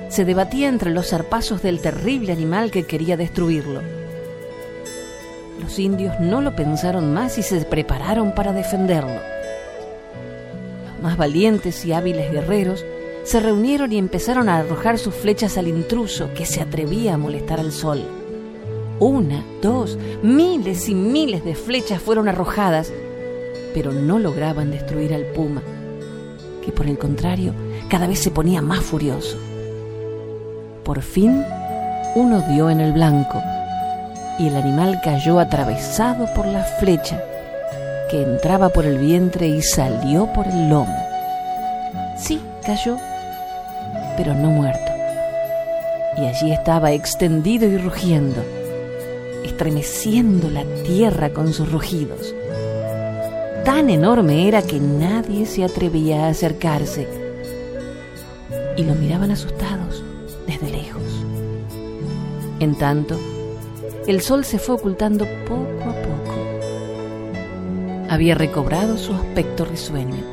se 0.09 0.25
debatía 0.25 0.67
entre 0.67 0.89
los 0.89 1.09
zarpazos 1.09 1.61
del 1.61 1.79
terrible 1.79 2.31
animal 2.31 2.71
que 2.71 2.87
quería 2.87 3.17
destruirlo. 3.17 3.81
Los 5.61 5.77
indios 5.77 6.19
no 6.19 6.41
lo 6.41 6.55
pensaron 6.55 7.13
más 7.13 7.37
y 7.37 7.43
se 7.43 7.63
prepararon 7.63 8.33
para 8.33 8.53
defenderlo. 8.53 9.21
Los 10.91 11.03
más 11.03 11.17
valientes 11.17 11.85
y 11.85 11.93
hábiles 11.93 12.31
guerreros 12.31 12.83
se 13.25 13.39
reunieron 13.39 13.93
y 13.93 13.99
empezaron 13.99 14.49
a 14.49 14.57
arrojar 14.57 14.97
sus 14.97 15.13
flechas 15.13 15.55
al 15.55 15.67
intruso 15.67 16.33
que 16.33 16.47
se 16.47 16.61
atrevía 16.61 17.13
a 17.13 17.17
molestar 17.17 17.59
al 17.59 17.71
sol. 17.71 18.16
Una, 18.99 19.43
dos, 19.61 19.95
miles 20.23 20.89
y 20.89 20.95
miles 20.95 21.45
de 21.45 21.53
flechas 21.53 22.01
fueron 22.01 22.27
arrojadas, 22.27 22.91
pero 23.71 23.91
no 23.91 24.17
lograban 24.17 24.71
destruir 24.71 25.13
al 25.13 25.23
puma, 25.25 25.61
que 26.65 26.71
por 26.71 26.87
el 26.87 26.97
contrario 26.97 27.53
cada 27.89 28.07
vez 28.07 28.17
se 28.17 28.31
ponía 28.31 28.59
más 28.63 28.79
furioso. 28.79 29.37
Por 30.83 31.03
fin, 31.03 31.43
uno 32.15 32.41
dio 32.49 32.71
en 32.71 32.79
el 32.79 32.91
blanco 32.91 33.39
y 34.39 34.47
el 34.47 34.55
animal 34.55 34.99
cayó 35.03 35.39
atravesado 35.39 36.25
por 36.33 36.47
la 36.47 36.63
flecha 36.63 37.23
que 38.09 38.23
entraba 38.23 38.69
por 38.69 38.85
el 38.85 38.97
vientre 38.97 39.47
y 39.47 39.61
salió 39.61 40.25
por 40.33 40.47
el 40.47 40.69
lomo. 40.69 40.97
Sí, 42.17 42.41
cayó, 42.65 42.97
pero 44.15 44.33
no 44.33 44.49
muerto. 44.49 44.91
Y 46.17 46.25
allí 46.25 46.51
estaba 46.51 46.93
extendido 46.93 47.67
y 47.67 47.77
rugiendo 47.77 48.43
estremeciendo 49.57 50.51
la 50.51 50.63
tierra 50.83 51.33
con 51.33 51.51
sus 51.51 51.71
rugidos. 51.71 52.35
Tan 53.65 53.89
enorme 53.89 54.47
era 54.47 54.61
que 54.61 54.79
nadie 54.79 55.47
se 55.47 55.63
atrevía 55.63 56.25
a 56.25 56.29
acercarse 56.29 57.07
y 58.77 58.83
lo 58.83 58.93
miraban 58.93 59.31
asustados 59.31 60.03
desde 60.45 60.69
lejos. 60.69 61.01
En 62.59 62.75
tanto, 62.75 63.19
el 64.05 64.21
sol 64.21 64.45
se 64.45 64.59
fue 64.59 64.75
ocultando 64.75 65.25
poco 65.47 65.89
a 65.89 65.93
poco. 66.03 66.35
Había 68.11 68.35
recobrado 68.35 68.95
su 68.95 69.11
aspecto 69.15 69.65
risueño. 69.65 70.23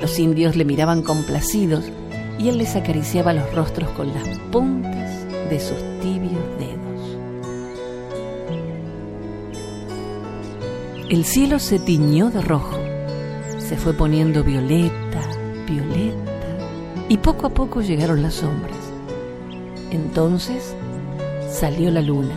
Los 0.00 0.18
indios 0.18 0.56
le 0.56 0.64
miraban 0.64 1.02
complacidos 1.02 1.84
y 2.36 2.48
él 2.48 2.58
les 2.58 2.74
acariciaba 2.74 3.32
los 3.32 3.54
rostros 3.54 3.90
con 3.90 4.12
las 4.12 4.26
puntas 4.50 5.24
de 5.48 5.60
sus 5.60 5.78
tibios 6.00 6.42
dedos. 6.58 6.71
El 11.12 11.26
cielo 11.26 11.58
se 11.58 11.78
tiñó 11.78 12.30
de 12.30 12.40
rojo, 12.40 12.78
se 13.58 13.76
fue 13.76 13.92
poniendo 13.92 14.42
violeta, 14.42 15.20
violeta, 15.66 16.16
y 17.06 17.18
poco 17.18 17.48
a 17.48 17.50
poco 17.50 17.82
llegaron 17.82 18.22
las 18.22 18.32
sombras. 18.32 18.78
Entonces 19.90 20.74
salió 21.50 21.90
la 21.90 22.00
luna. 22.00 22.34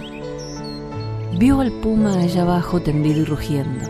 Vio 1.39 1.61
al 1.61 1.71
puma 1.71 2.19
allá 2.19 2.41
abajo 2.41 2.81
tendido 2.81 3.21
y 3.21 3.23
rugiendo. 3.23 3.89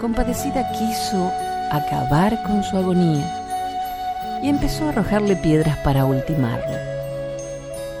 Compadecida 0.00 0.70
quiso 0.70 1.28
acabar 1.72 2.44
con 2.44 2.62
su 2.62 2.76
agonía 2.76 4.38
y 4.40 4.50
empezó 4.50 4.84
a 4.84 4.90
arrojarle 4.90 5.34
piedras 5.34 5.76
para 5.78 6.04
ultimarlo. 6.04 6.78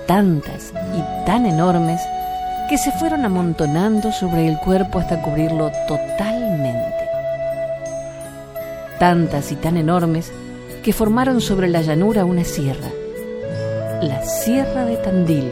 Tantas 0.06 0.72
y 0.96 1.26
tan 1.26 1.46
enormes 1.46 2.00
que 2.70 2.78
se 2.78 2.92
fueron 2.92 3.24
amontonando 3.24 4.12
sobre 4.12 4.46
el 4.46 4.56
cuerpo 4.60 5.00
hasta 5.00 5.20
cubrirlo 5.20 5.72
totalmente. 5.88 7.04
Tantas 9.00 9.50
y 9.50 9.56
tan 9.56 9.76
enormes 9.76 10.30
que 10.84 10.92
formaron 10.92 11.40
sobre 11.40 11.66
la 11.66 11.82
llanura 11.82 12.24
una 12.24 12.44
sierra, 12.44 12.88
la 14.00 14.22
Sierra 14.22 14.84
de 14.84 14.96
Tandil. 14.98 15.50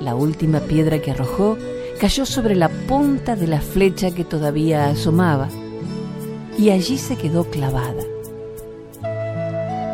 La 0.00 0.14
última 0.14 0.60
piedra 0.60 1.00
que 1.00 1.10
arrojó 1.10 1.58
cayó 2.00 2.26
sobre 2.26 2.54
la 2.54 2.68
punta 2.68 3.34
de 3.34 3.48
la 3.48 3.60
flecha 3.60 4.12
que 4.12 4.22
todavía 4.22 4.86
asomaba 4.86 5.48
y 6.56 6.70
allí 6.70 6.96
se 6.96 7.16
quedó 7.16 7.42
clavada. 7.42 8.04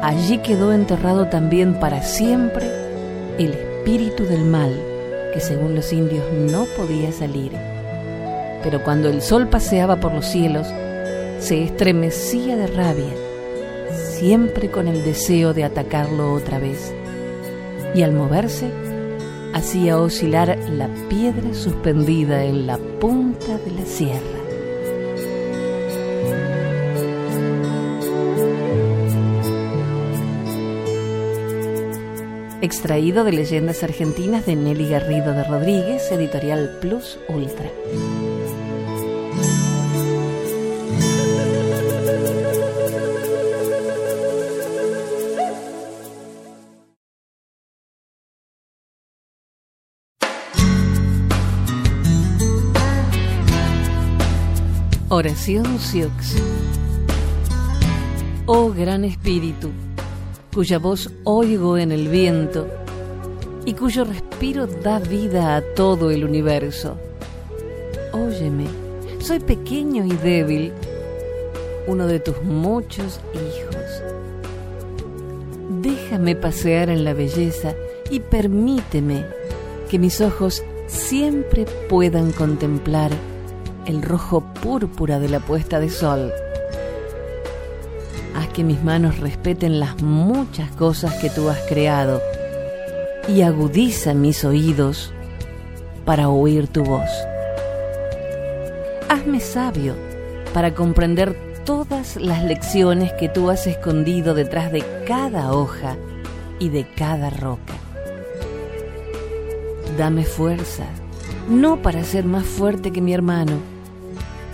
Allí 0.02 0.36
quedó 0.36 0.74
enterrado 0.74 1.28
también 1.28 1.80
para 1.80 2.02
siempre 2.02 2.70
el 3.38 3.54
espíritu 3.54 4.24
del 4.24 4.44
mal 4.44 4.95
que 5.36 5.40
según 5.42 5.74
los 5.74 5.92
indios 5.92 6.24
no 6.32 6.64
podía 6.78 7.12
salir. 7.12 7.52
Pero 8.62 8.82
cuando 8.82 9.10
el 9.10 9.20
sol 9.20 9.48
paseaba 9.48 9.96
por 9.96 10.14
los 10.14 10.24
cielos, 10.24 10.66
se 11.40 11.62
estremecía 11.62 12.56
de 12.56 12.66
rabia, 12.66 13.12
siempre 13.92 14.70
con 14.70 14.88
el 14.88 15.04
deseo 15.04 15.52
de 15.52 15.64
atacarlo 15.64 16.32
otra 16.32 16.58
vez. 16.58 16.90
Y 17.94 18.00
al 18.00 18.14
moverse, 18.14 18.70
hacía 19.52 19.98
oscilar 19.98 20.58
la 20.70 20.88
piedra 21.10 21.52
suspendida 21.52 22.42
en 22.44 22.66
la 22.66 22.78
punta 22.78 23.58
de 23.58 23.72
la 23.72 23.84
sierra. 23.84 24.35
Extraído 32.66 33.24
de 33.24 33.32
Leyendas 33.32 33.82
Argentinas 33.84 34.44
de 34.44 34.56
Nelly 34.56 34.90
Garrido 34.90 35.32
de 35.32 35.44
Rodríguez, 35.44 36.10
editorial 36.10 36.78
Plus 36.80 37.18
Ultra. 37.28 37.70
Oración 55.08 55.78
Sioux. 55.78 56.10
Oh 58.46 58.72
Gran 58.72 59.04
Espíritu, 59.04 59.70
cuya 60.56 60.78
voz 60.78 61.10
oigo 61.24 61.76
en 61.76 61.92
el 61.92 62.08
viento 62.08 62.66
y 63.66 63.74
cuyo 63.74 64.04
respiro 64.04 64.66
da 64.66 64.98
vida 64.98 65.54
a 65.54 65.60
todo 65.60 66.10
el 66.10 66.24
universo. 66.24 66.96
Óyeme, 68.14 68.64
soy 69.18 69.38
pequeño 69.40 70.06
y 70.06 70.12
débil, 70.12 70.72
uno 71.86 72.06
de 72.06 72.20
tus 72.20 72.42
muchos 72.42 73.20
hijos. 73.34 73.84
Déjame 75.82 76.34
pasear 76.34 76.88
en 76.88 77.04
la 77.04 77.12
belleza 77.12 77.74
y 78.10 78.20
permíteme 78.20 79.26
que 79.90 79.98
mis 79.98 80.22
ojos 80.22 80.64
siempre 80.86 81.66
puedan 81.90 82.32
contemplar 82.32 83.10
el 83.84 84.00
rojo 84.00 84.42
púrpura 84.62 85.18
de 85.18 85.28
la 85.28 85.40
puesta 85.40 85.80
de 85.80 85.90
sol 85.90 86.32
que 88.56 88.64
mis 88.64 88.82
manos 88.82 89.18
respeten 89.18 89.80
las 89.80 90.00
muchas 90.02 90.70
cosas 90.70 91.12
que 91.16 91.28
tú 91.28 91.50
has 91.50 91.58
creado 91.68 92.22
y 93.28 93.42
agudiza 93.42 94.14
mis 94.14 94.46
oídos 94.46 95.12
para 96.06 96.30
oír 96.30 96.66
tu 96.66 96.82
voz. 96.82 97.10
Hazme 99.10 99.40
sabio 99.40 99.94
para 100.54 100.72
comprender 100.72 101.36
todas 101.66 102.16
las 102.16 102.42
lecciones 102.44 103.12
que 103.12 103.28
tú 103.28 103.50
has 103.50 103.66
escondido 103.66 104.32
detrás 104.32 104.72
de 104.72 104.82
cada 105.06 105.52
hoja 105.52 105.98
y 106.58 106.70
de 106.70 106.86
cada 106.96 107.28
roca. 107.28 107.74
Dame 109.98 110.24
fuerza, 110.24 110.86
no 111.50 111.82
para 111.82 112.02
ser 112.04 112.24
más 112.24 112.46
fuerte 112.46 112.90
que 112.90 113.02
mi 113.02 113.12
hermano, 113.12 113.58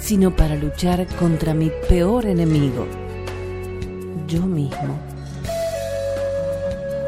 sino 0.01 0.35
para 0.35 0.57
luchar 0.57 1.07
contra 1.21 1.55
mi 1.55 1.71
peor 1.89 2.27
enemigo 2.27 2.85
yo 4.33 4.43
mismo. 4.43 4.97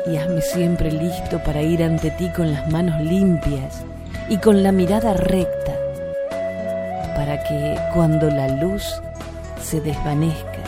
Y 0.06 0.16
hazme 0.16 0.42
siempre 0.42 0.92
listo 0.92 1.42
para 1.42 1.62
ir 1.62 1.82
ante 1.82 2.10
ti 2.10 2.28
con 2.36 2.52
las 2.52 2.70
manos 2.70 3.00
limpias 3.00 3.82
y 4.28 4.36
con 4.36 4.62
la 4.62 4.70
mirada 4.70 5.14
recta, 5.14 5.72
para 7.16 7.42
que 7.42 7.78
cuando 7.94 8.28
la 8.28 8.48
luz 8.48 8.84
se 9.62 9.80
desvanezca, 9.80 10.62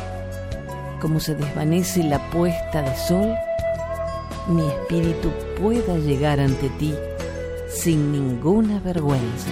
como 1.00 1.20
se 1.20 1.34
desvanece 1.34 2.02
la 2.02 2.18
puesta 2.30 2.80
de 2.80 2.96
sol, 2.96 3.34
mi 4.48 4.66
espíritu 4.66 5.30
pueda 5.60 5.98
llegar 5.98 6.40
ante 6.40 6.70
ti 6.70 6.94
sin 7.68 8.12
ninguna 8.12 8.80
vergüenza. 8.80 9.50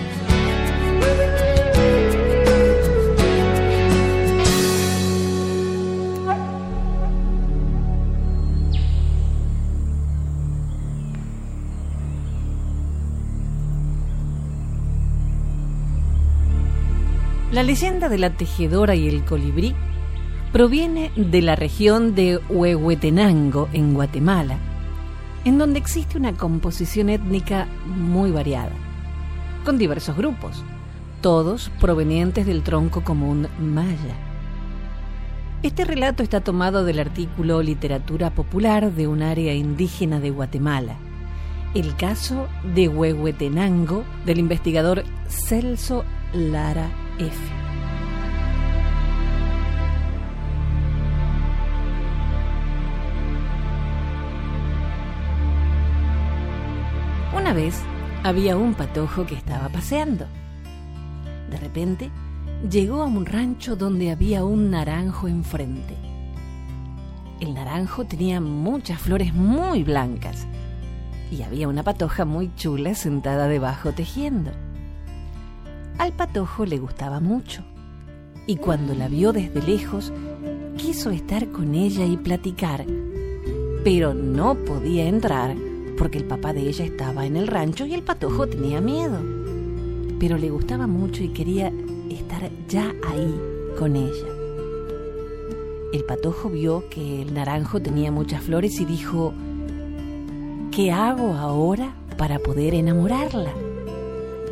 Leyenda 17.64 18.11
de 18.11 18.18
la 18.18 18.31
tejedora 18.31 18.94
y 18.94 19.09
el 19.09 19.24
colibrí 19.24 19.74
proviene 20.53 21.11
de 21.16 21.40
la 21.40 21.57
región 21.57 22.14
de 22.14 22.37
Huehuetenango, 22.48 23.68
en 23.72 23.94
Guatemala, 23.94 24.59
en 25.44 25.57
donde 25.57 25.79
existe 25.79 26.18
una 26.18 26.35
composición 26.35 27.09
étnica 27.09 27.66
muy 27.87 28.31
variada, 28.31 28.72
con 29.64 29.79
diversos 29.79 30.14
grupos, 30.16 30.62
todos 31.22 31.70
provenientes 31.81 32.44
del 32.44 32.62
tronco 32.62 33.03
común 33.03 33.48
maya. 33.59 34.14
Este 35.62 35.87
relato 35.87 36.22
está 36.22 36.42
tomado 36.42 36.85
del 36.85 37.00
artículo 37.00 37.62
Literatura 37.62 38.31
Popular 38.35 38.92
de 38.92 39.09
un 39.09 39.22
área 39.22 39.55
indígena 39.55 40.20
de 40.20 40.31
Guatemala, 40.31 40.96
el 41.74 41.96
caso 41.96 42.46
de 42.74 42.88
Huehuetenango 42.88 44.05
del 44.27 44.38
investigador 44.38 45.03
Celso 45.27 46.05
Lara 46.35 47.03
F. 47.18 47.37
Una 57.37 57.53
vez 57.53 57.81
había 58.24 58.57
un 58.57 58.74
patojo 58.74 59.27
que 59.27 59.37
estaba 59.37 59.68
paseando. 59.68 60.27
De 61.50 61.57
repente 61.59 62.11
llegó 62.68 63.03
a 63.03 63.07
un 63.07 63.27
rancho 63.27 63.77
donde 63.77 64.11
había 64.11 64.44
un 64.44 64.70
naranjo 64.70 65.29
enfrente. 65.29 65.94
El 67.40 67.55
naranjo 67.55 68.07
tenía 68.07 68.40
muchas 68.40 68.98
flores 69.00 69.35
muy 69.35 69.85
blancas 69.85 70.48
y 71.31 71.42
había 71.42 71.68
una 71.68 71.85
patoja 71.85 72.24
muy 72.24 72.53
chula 72.57 72.96
sentada 72.96 73.46
debajo 73.46 73.92
tejiendo. 73.92 74.50
Al 75.98 76.12
patojo 76.12 76.66
le 76.66 76.78
gustaba 76.78 77.20
mucho 77.20 77.62
y 78.46 78.57
cuando 78.57 78.94
la 78.94 79.09
vio 79.09 79.33
desde 79.33 79.62
lejos 79.62 80.12
quiso 80.76 81.11
estar 81.11 81.48
con 81.50 81.74
ella 81.74 82.04
y 82.04 82.16
platicar, 82.16 82.85
pero 83.85 84.12
no 84.12 84.54
podía 84.54 85.07
entrar 85.07 85.57
porque 85.96 86.18
el 86.18 86.24
papá 86.24 86.52
de 86.52 86.62
ella 86.68 86.85
estaba 86.85 87.26
en 87.26 87.37
el 87.37 87.46
rancho 87.46 87.87
y 87.87 87.94
el 87.94 88.02
patojo 88.02 88.46
tenía 88.46 88.80
miedo. 88.80 89.18
Pero 90.18 90.37
le 90.37 90.50
gustaba 90.50 90.87
mucho 90.87 91.22
y 91.22 91.28
quería 91.28 91.72
estar 92.11 92.50
ya 92.68 92.92
ahí 93.09 93.35
con 93.78 93.94
ella. 93.96 94.28
El 95.92 96.04
patojo 96.04 96.50
vio 96.50 96.88
que 96.88 97.22
el 97.22 97.35
naranjo 97.35 97.80
tenía 97.80 98.11
muchas 98.11 98.42
flores 98.42 98.80
y 98.80 98.85
dijo, 98.85 99.33
¿qué 100.72 100.90
hago 100.90 101.35
ahora 101.35 101.94
para 102.18 102.40
poder 102.40 102.74
enamorarla? 102.74 103.52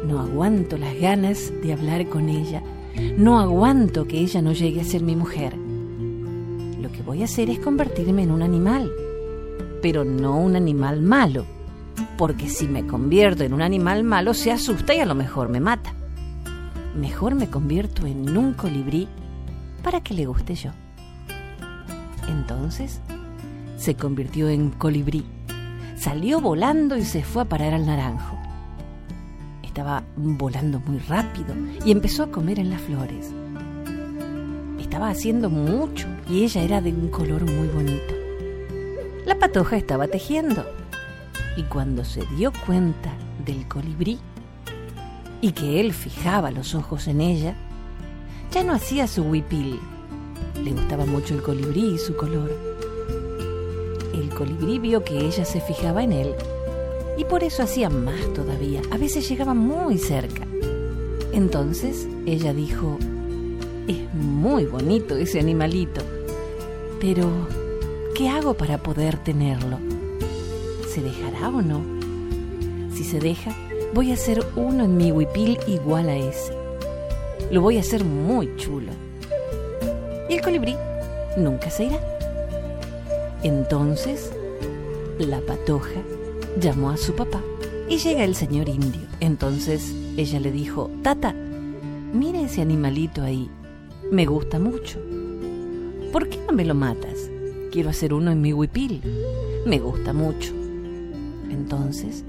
No 0.06 0.20
aguanto 0.20 0.76
las 0.76 0.98
ganas 0.98 1.52
de 1.62 1.72
hablar 1.72 2.08
con 2.08 2.28
ella, 2.28 2.62
no 3.16 3.38
aguanto 3.38 4.06
que 4.06 4.18
ella 4.18 4.42
no 4.42 4.52
llegue 4.52 4.80
a 4.80 4.84
ser 4.84 5.02
mi 5.02 5.16
mujer. 5.16 5.56
Lo 5.56 6.90
que 6.90 7.02
voy 7.02 7.22
a 7.22 7.26
hacer 7.26 7.50
es 7.50 7.58
convertirme 7.58 8.22
en 8.22 8.30
un 8.30 8.42
animal 8.42 8.90
pero 9.82 10.04
no 10.04 10.38
un 10.38 10.54
animal 10.54 11.02
malo, 11.02 11.44
porque 12.16 12.48
si 12.48 12.68
me 12.68 12.86
convierto 12.86 13.42
en 13.42 13.52
un 13.52 13.60
animal 13.60 14.04
malo 14.04 14.32
se 14.32 14.52
asusta 14.52 14.94
y 14.94 15.00
a 15.00 15.06
lo 15.06 15.16
mejor 15.16 15.48
me 15.48 15.60
mata. 15.60 15.92
Mejor 16.96 17.34
me 17.34 17.50
convierto 17.50 18.06
en 18.06 18.34
un 18.36 18.54
colibrí 18.54 19.08
para 19.82 20.00
que 20.00 20.14
le 20.14 20.26
guste 20.26 20.54
yo. 20.54 20.70
Entonces 22.28 23.00
se 23.76 23.96
convirtió 23.96 24.48
en 24.48 24.70
colibrí, 24.70 25.24
salió 25.96 26.40
volando 26.40 26.96
y 26.96 27.04
se 27.04 27.24
fue 27.24 27.42
a 27.42 27.46
parar 27.46 27.74
al 27.74 27.86
naranjo. 27.86 28.38
Volando 30.14 30.79
muy 30.81 30.98
rápido 30.98 31.55
y 31.87 31.90
empezó 31.90 32.25
a 32.25 32.31
comer 32.31 32.59
en 32.59 32.68
las 32.68 32.83
flores. 32.83 33.33
Estaba 34.79 35.09
haciendo 35.09 35.48
mucho 35.48 36.07
y 36.29 36.44
ella 36.44 36.62
era 36.62 36.81
de 36.83 36.92
un 36.92 37.09
color 37.09 37.51
muy 37.51 37.68
bonito. 37.68 38.14
La 39.25 39.38
patoja 39.38 39.79
estaba 39.79 40.09
tejiendo 40.09 40.66
y 41.57 41.62
cuando 41.62 42.05
se 42.05 42.27
dio 42.37 42.53
cuenta 42.66 43.11
del 43.46 43.66
colibrí 43.66 44.18
y 45.40 45.53
que 45.53 45.81
él 45.81 45.94
fijaba 45.94 46.51
los 46.51 46.75
ojos 46.75 47.09
en 47.09 47.22
ella, 47.22 47.55
ya 48.51 48.62
no 48.64 48.75
hacía 48.75 49.07
su 49.07 49.22
huipil. 49.22 49.81
Le 50.62 50.72
gustaba 50.72 51.07
mucho 51.07 51.35
el 51.35 51.42
colibrí 51.42 51.94
y 51.94 51.98
su 51.98 52.14
color. 52.16 52.51
El 54.12 54.29
colibrí 54.29 54.79
vio 54.79 55.03
que 55.03 55.27
ella 55.27 55.46
se 55.46 55.62
fijaba 55.62 56.05
en 56.05 56.12
él 56.12 56.35
y 57.16 57.25
por 57.25 57.44
eso 57.44 57.62
hacía 57.62 57.90
más 57.90 58.33
todavía. 58.35 58.83
A 58.90 58.98
veces 58.98 59.29
llegaba 59.29 59.55
muy 59.55 59.98
cerca. 59.98 60.46
Entonces 61.33 62.07
ella 62.27 62.53
dijo, 62.53 62.98
es 63.88 64.12
muy 64.14 64.66
bonito 64.66 65.16
ese 65.16 65.40
animalito, 65.40 66.03
pero 67.01 67.29
¿Qué 68.14 68.29
hago 68.29 68.53
para 68.53 68.77
poder 68.77 69.16
tenerlo? 69.16 69.79
¿Se 70.87 71.01
dejará 71.01 71.48
o 71.48 71.62
no? 71.62 71.81
Si 72.94 73.05
se 73.05 73.18
deja, 73.20 73.57
voy 73.94 74.11
a 74.11 74.14
hacer 74.14 74.44
uno 74.55 74.85
en 74.85 74.98
mi 74.98 75.11
huipil 75.11 75.59
igual 75.66 76.11
a 76.11 76.16
ese. 76.16 76.53
Lo 77.51 77.62
voy 77.62 77.79
a 77.79 77.81
hacer 77.81 78.05
muy 78.05 78.55
chulo. 78.57 78.92
Y 80.29 80.35
el 80.35 80.42
colibrí 80.42 80.77
nunca 81.38 81.70
se 81.70 81.85
irá. 81.85 81.98
Entonces, 83.42 84.31
la 85.18 85.40
patoja 85.40 86.01
llamó 86.60 86.90
a 86.90 86.96
su 86.96 87.14
papá 87.14 87.40
y 87.88 87.98
llega 87.98 88.24
el 88.24 88.34
señor 88.34 88.68
indio. 88.68 89.02
Entonces 89.20 89.94
ella 90.16 90.40
le 90.40 90.52
dijo, 90.52 90.90
Tata, 91.02 91.34
mira 92.12 92.40
ese 92.40 92.62
animalito 92.62 93.22
ahí, 93.22 93.50
me 94.10 94.26
gusta 94.26 94.58
mucho. 94.58 94.98
¿Por 96.12 96.28
qué 96.28 96.38
no 96.46 96.52
me 96.52 96.64
lo 96.64 96.74
matas? 96.74 97.30
Quiero 97.70 97.90
hacer 97.90 98.12
uno 98.12 98.30
en 98.30 98.40
mi 98.40 98.52
huipil. 98.52 99.02
Me 99.66 99.78
gusta 99.78 100.12
mucho. 100.12 100.52
Entonces, 101.50 102.24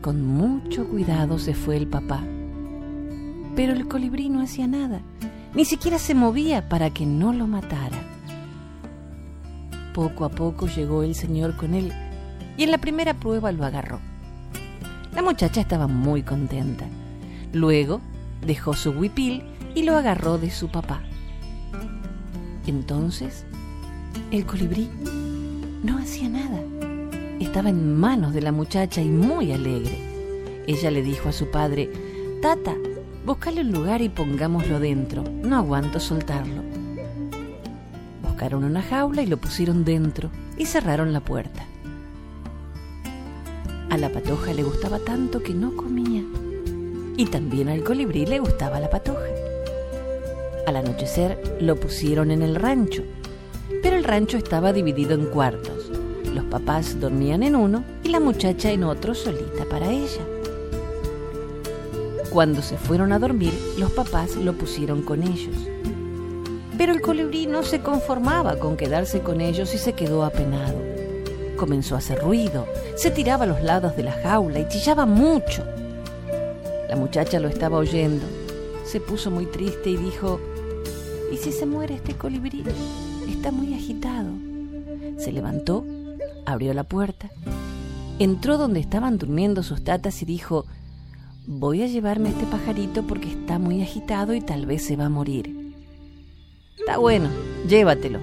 con 0.00 0.24
mucho 0.24 0.88
cuidado 0.88 1.38
se 1.38 1.54
fue 1.54 1.76
el 1.76 1.86
papá. 1.86 2.24
Pero 3.54 3.72
el 3.72 3.86
colibrí 3.86 4.28
no 4.28 4.40
hacía 4.40 4.66
nada, 4.66 5.00
ni 5.54 5.64
siquiera 5.64 5.98
se 5.98 6.14
movía 6.14 6.68
para 6.68 6.90
que 6.90 7.06
no 7.06 7.32
lo 7.32 7.46
matara. 7.46 7.98
Poco 9.94 10.24
a 10.24 10.30
poco 10.30 10.66
llegó 10.66 11.02
el 11.02 11.14
señor 11.14 11.56
con 11.56 11.74
él 11.74 11.92
y 12.60 12.64
en 12.64 12.72
la 12.72 12.76
primera 12.76 13.14
prueba 13.14 13.52
lo 13.52 13.64
agarró. 13.64 14.00
La 15.14 15.22
muchacha 15.22 15.62
estaba 15.62 15.86
muy 15.86 16.22
contenta. 16.22 16.84
Luego 17.54 18.02
dejó 18.46 18.74
su 18.74 18.90
huipil 18.90 19.44
y 19.74 19.84
lo 19.84 19.96
agarró 19.96 20.36
de 20.36 20.50
su 20.50 20.68
papá. 20.68 21.00
Entonces 22.66 23.46
el 24.30 24.44
colibrí 24.44 24.90
no 25.82 25.96
hacía 25.96 26.28
nada. 26.28 26.60
Estaba 27.40 27.70
en 27.70 27.98
manos 27.98 28.34
de 28.34 28.42
la 28.42 28.52
muchacha 28.52 29.00
y 29.00 29.08
muy 29.08 29.52
alegre. 29.52 29.96
Ella 30.66 30.90
le 30.90 31.02
dijo 31.02 31.30
a 31.30 31.32
su 31.32 31.50
padre, 31.50 31.90
Tata, 32.42 32.74
búscale 33.24 33.62
un 33.62 33.72
lugar 33.72 34.02
y 34.02 34.10
pongámoslo 34.10 34.80
dentro. 34.80 35.24
No 35.42 35.56
aguanto 35.56 35.98
soltarlo. 35.98 36.62
Buscaron 38.22 38.64
una 38.64 38.82
jaula 38.82 39.22
y 39.22 39.26
lo 39.28 39.38
pusieron 39.38 39.82
dentro 39.82 40.30
y 40.58 40.66
cerraron 40.66 41.14
la 41.14 41.20
puerta. 41.20 41.69
A 43.90 43.98
la 43.98 44.10
patoja 44.10 44.52
le 44.52 44.62
gustaba 44.62 44.98
tanto 44.98 45.42
que 45.42 45.52
no 45.52 45.76
comía. 45.76 46.24
Y 47.16 47.26
también 47.26 47.68
al 47.68 47.84
colibrí 47.84 48.24
le 48.24 48.38
gustaba 48.38 48.80
la 48.80 48.88
patoja. 48.88 49.26
Al 50.66 50.76
anochecer 50.76 51.58
lo 51.60 51.76
pusieron 51.76 52.30
en 52.30 52.42
el 52.42 52.54
rancho 52.54 53.02
pero 53.82 53.96
el 53.96 54.04
rancho 54.04 54.36
estaba 54.36 54.72
dividido 54.72 55.14
en 55.14 55.26
cuartos. 55.26 55.90
Los 56.34 56.44
papás 56.44 57.00
dormían 57.00 57.42
en 57.42 57.56
uno 57.56 57.84
y 58.04 58.08
la 58.08 58.20
muchacha 58.20 58.70
en 58.70 58.84
otro 58.84 59.14
solita 59.14 59.64
para 59.68 59.90
ella. 59.90 60.22
Cuando 62.30 62.62
se 62.62 62.76
fueron 62.76 63.12
a 63.12 63.18
dormir, 63.18 63.52
los 63.78 63.90
papás 63.90 64.36
lo 64.36 64.52
pusieron 64.52 65.02
con 65.02 65.22
ellos. 65.22 65.56
Pero 66.78 66.92
el 66.92 67.00
colibrí 67.00 67.46
no 67.46 67.62
se 67.62 67.80
conformaba 67.80 68.56
con 68.58 68.76
quedarse 68.76 69.20
con 69.20 69.40
ellos 69.40 69.74
y 69.74 69.78
se 69.78 69.94
quedó 69.94 70.24
apenado. 70.24 70.78
Comenzó 71.56 71.94
a 71.94 71.98
hacer 71.98 72.20
ruido, 72.20 72.66
se 73.00 73.10
tiraba 73.10 73.44
a 73.44 73.46
los 73.46 73.62
lados 73.62 73.96
de 73.96 74.02
la 74.02 74.12
jaula 74.12 74.58
y 74.58 74.68
chillaba 74.68 75.06
mucho. 75.06 75.64
La 76.86 76.96
muchacha 76.96 77.40
lo 77.40 77.48
estaba 77.48 77.78
oyendo. 77.78 78.26
Se 78.84 79.00
puso 79.00 79.30
muy 79.30 79.46
triste 79.46 79.88
y 79.88 79.96
dijo, 79.96 80.38
¿y 81.32 81.38
si 81.38 81.50
se 81.50 81.64
muere 81.64 81.94
este 81.94 82.12
colibrí? 82.12 82.62
Está 83.26 83.52
muy 83.52 83.72
agitado. 83.72 84.28
Se 85.16 85.32
levantó, 85.32 85.82
abrió 86.44 86.74
la 86.74 86.84
puerta, 86.84 87.30
entró 88.18 88.58
donde 88.58 88.80
estaban 88.80 89.16
durmiendo 89.16 89.62
sus 89.62 89.82
tatas 89.82 90.20
y 90.20 90.26
dijo, 90.26 90.66
voy 91.46 91.82
a 91.82 91.86
llevarme 91.86 92.28
este 92.28 92.44
pajarito 92.44 93.04
porque 93.04 93.30
está 93.30 93.58
muy 93.58 93.80
agitado 93.80 94.34
y 94.34 94.42
tal 94.42 94.66
vez 94.66 94.84
se 94.84 94.96
va 94.96 95.06
a 95.06 95.08
morir. 95.08 95.74
Está 96.78 96.98
bueno, 96.98 97.30
llévatelo, 97.66 98.20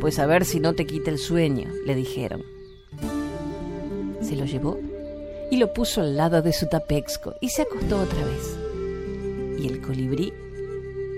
pues 0.00 0.20
a 0.20 0.26
ver 0.26 0.44
si 0.44 0.60
no 0.60 0.74
te 0.74 0.86
quita 0.86 1.10
el 1.10 1.18
sueño, 1.18 1.68
le 1.84 1.96
dijeron. 1.96 2.53
Se 4.24 4.36
lo 4.36 4.46
llevó 4.46 4.78
y 5.50 5.58
lo 5.58 5.72
puso 5.72 6.00
al 6.00 6.16
lado 6.16 6.40
de 6.40 6.52
su 6.52 6.66
tapexco 6.66 7.34
y 7.40 7.50
se 7.50 7.62
acostó 7.62 8.00
otra 8.00 8.24
vez. 8.24 8.56
Y 9.58 9.68
el 9.68 9.82
colibrí 9.82 10.32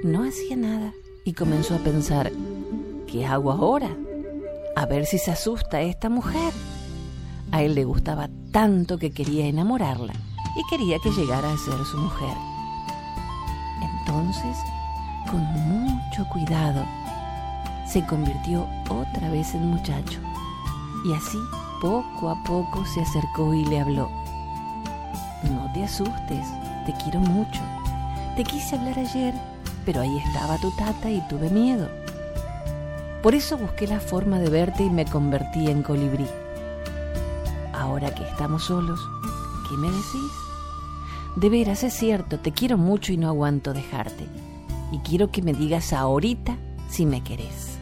no 0.03 0.25
hacía 0.25 0.57
nada 0.57 0.93
y 1.25 1.33
comenzó 1.33 1.77
a 1.77 1.79
pensar, 1.79 2.33
¿qué 3.07 3.25
hago 3.25 3.53
ahora? 3.53 3.97
A 4.75 4.87
ver 4.87 5.07
si 5.07 5.19
se 5.19 5.31
asusta 5.31 5.81
esta 5.81 6.09
mujer. 6.09 6.53
A 7.53 7.63
él 7.63 7.75
le 7.75 7.85
gustaba 7.85 8.29
tanto 8.51 8.99
que 8.99 9.13
quería 9.13 9.47
enamorarla 9.47 10.13
y 10.57 10.63
quería 10.69 10.99
que 10.99 11.11
llegara 11.11 11.53
a 11.53 11.59
ser 11.59 11.79
su 11.85 11.97
mujer. 11.99 12.37
Entonces, 14.01 14.57
con 15.31 15.41
mucho 15.41 16.27
cuidado, 16.33 16.85
se 17.87 18.05
convirtió 18.05 18.67
otra 18.89 19.31
vez 19.31 19.55
en 19.55 19.67
muchacho 19.67 20.19
y 21.05 21.13
así 21.13 21.39
poco 21.81 22.31
a 22.31 22.43
poco 22.45 22.85
se 22.85 23.03
acercó 23.03 23.55
y 23.55 23.65
le 23.65 23.81
habló. 23.81 24.11
No 25.51 25.71
te 25.73 25.85
asustes, 25.85 26.47
te 26.85 26.93
quiero 27.03 27.21
mucho. 27.21 27.61
Te 28.37 28.45
quise 28.45 28.77
hablar 28.77 28.99
ayer, 28.99 29.35
pero 29.85 30.01
ahí 30.01 30.19
estaba 30.19 30.59
tu 30.59 30.71
tata 30.73 31.11
y 31.11 31.21
tuve 31.29 31.51
miedo. 31.51 31.89
Por 33.23 33.35
eso 33.35 33.57
busqué 33.57 33.87
la 33.87 34.01
forma 34.01 34.39
de 34.39 34.51
verte 34.51 34.85
y 34.85 34.91
me 34.91 35.05
convertí 35.05 35.71
en 35.71 35.83
colibrí. 35.83 36.27
Ahora 37.73 38.15
que 38.15 38.23
estamos 38.23 38.65
solos, 38.65 39.01
¿qué 39.69 39.77
me 39.77 39.89
decís? 39.89 40.33
De 41.37 41.51
veras, 41.51 41.83
es 41.83 41.95
cierto, 41.95 42.39
te 42.39 42.53
quiero 42.53 42.79
mucho 42.79 43.13
y 43.13 43.17
no 43.17 43.29
aguanto 43.29 43.75
dejarte. 43.75 44.27
Y 44.93 44.99
quiero 45.01 45.31
que 45.31 45.43
me 45.43 45.53
digas 45.53 45.93
ahorita 45.93 46.57
si 46.89 47.05
me 47.05 47.23
querés. 47.23 47.76